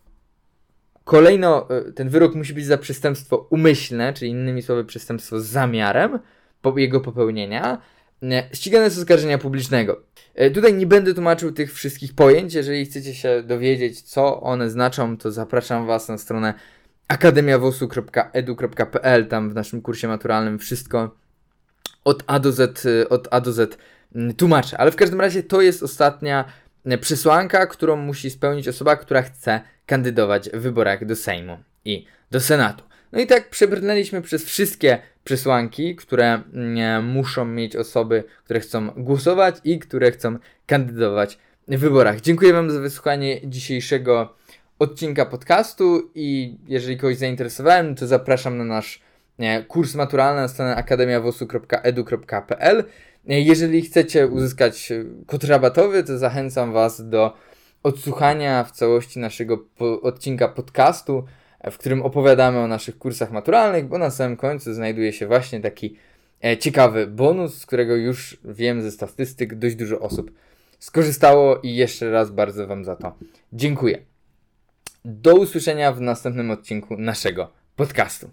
kolejno 1.07 1.71
e, 1.71 1.93
ten 1.93 2.09
wyrok 2.09 2.35
musi 2.35 2.55
być 2.55 2.67
za 2.67 2.79
przestępstwo 2.79 3.47
umyślne, 3.51 4.13
czyli 4.13 4.31
innymi 4.31 4.63
słowy 4.63 4.85
przestępstwo 4.85 5.41
z 5.41 5.47
zamiarem 5.47 6.19
jego 6.77 7.01
popełnienia, 7.01 7.79
e, 8.23 8.49
ścigane 8.53 8.91
z 8.91 8.99
oskarżenia 8.99 9.39
publicznego. 9.39 10.03
E, 10.35 10.51
tutaj 10.51 10.75
nie 10.75 10.87
będę 10.87 11.15
tłumaczył 11.15 11.53
tych 11.53 11.75
wszystkich 11.75 12.15
pojęć. 12.15 12.55
Jeżeli 12.55 12.87
chcecie 12.87 13.15
się 13.15 13.43
dowiedzieć, 13.43 14.03
co 14.03 14.41
one 14.41 14.71
znaczą, 14.71 15.17
to 15.17 15.33
zapraszam 15.33 15.87
Was 15.87 16.09
na 16.09 16.19
stronę 16.19 16.55
akademiawosu.edu.pl. 17.09 19.27
Tam 19.27 19.51
w 19.51 19.55
naszym 19.55 19.83
kursie 19.83 20.09
maturalnym 20.09 20.59
wszystko 20.59 21.17
od 22.05 22.23
A 22.27 22.39
do 22.39 22.53
Z, 22.53 22.87
od 23.11 23.29
A 23.31 23.41
do 23.41 23.53
Z 23.53 23.79
tłumaczę. 24.37 24.79
Ale 24.79 24.91
w 24.91 24.97
każdym 24.97 25.21
razie 25.21 25.43
to 25.43 25.61
jest 25.61 25.83
ostatnia 25.83 26.45
przesłanka, 27.01 27.67
którą 27.67 27.97
musi 27.97 28.31
spełnić 28.31 28.69
osoba, 28.69 28.97
która 28.97 29.23
chce 29.23 29.61
kandydować 29.87 30.51
w 30.51 30.61
wyborach 30.61 31.05
do 31.05 31.17
Sejmu 31.17 31.59
i 31.85 32.07
do 32.31 32.41
Senatu. 32.41 32.85
No 33.13 33.21
i 33.21 33.27
tak 33.27 33.51
przebrnęliśmy 33.51 34.23
przez 34.23 34.45
wszystkie 34.45 34.99
przesłanki, 35.25 35.97
które 35.97 36.43
mm, 36.55 37.07
muszą 37.07 37.45
mieć 37.45 37.77
osoby, 37.77 38.25
które 38.45 38.61
chcą 38.61 38.91
głosować 38.91 39.57
i 39.65 39.79
które 39.79 40.11
chcą 40.11 40.39
kandydować 40.67 41.39
w 41.69 41.79
wyborach. 41.79 42.21
Dziękuję 42.21 42.53
Wam 42.53 42.71
za 42.71 42.81
wysłuchanie 42.81 43.41
dzisiejszego 43.45 44.37
odcinka 44.79 45.27
podcastu 45.27 46.11
i 46.15 46.57
jeżeli 46.69 46.97
kogoś 46.97 47.17
zainteresowałem, 47.17 47.95
to 47.95 48.07
zapraszam 48.07 48.59
na 48.59 48.65
nasz 48.65 49.01
kurs 49.69 49.95
maturalny 49.95 50.41
na 50.41 50.49
stronę 50.49 50.77
akademiawosu.edu.pl. 50.77 52.85
Jeżeli 53.27 53.83
chcecie 53.83 54.27
uzyskać 54.27 54.93
kod 55.27 55.45
rabatowy, 55.45 56.05
to 56.05 56.19
zachęcam 56.19 56.73
Was 56.73 57.09
do 57.09 57.35
odsłuchania 57.83 58.65
w 58.65 58.71
całości 58.71 59.19
naszego 59.19 59.59
po 59.59 60.01
odcinka 60.01 60.49
podcastu, 60.49 61.25
w 61.71 61.79
którym 61.79 62.03
opowiadamy 62.03 62.59
o 62.59 62.67
naszych 62.67 62.99
kursach 62.99 63.33
maturalnych, 63.33 63.89
bo 63.89 63.99
na 63.99 64.11
samym 64.11 64.37
końcu 64.37 64.75
znajduje 64.75 65.13
się 65.13 65.27
właśnie 65.27 65.61
taki 65.61 65.97
e, 66.45 66.57
ciekawy 66.57 67.07
bonus, 67.07 67.59
z 67.59 67.67
którego 67.67 67.97
już 67.97 68.41
wiem 68.45 68.83
ze 68.83 68.91
statystyk 68.91 69.55
dość 69.55 69.77
dużo 69.77 70.01
osób 70.01 70.31
skorzystało 70.79 71.59
i 71.59 71.75
jeszcze 71.75 72.11
raz 72.11 72.31
bardzo 72.31 72.67
Wam 72.67 72.85
za 72.85 72.97
to 72.97 73.15
dziękuję. 73.53 73.99
Do 75.05 75.35
usłyszenia 75.35 75.93
w 75.93 76.01
następnym 76.01 76.51
odcinku 76.51 76.97
naszego 76.97 77.53
podcastu. 77.77 78.31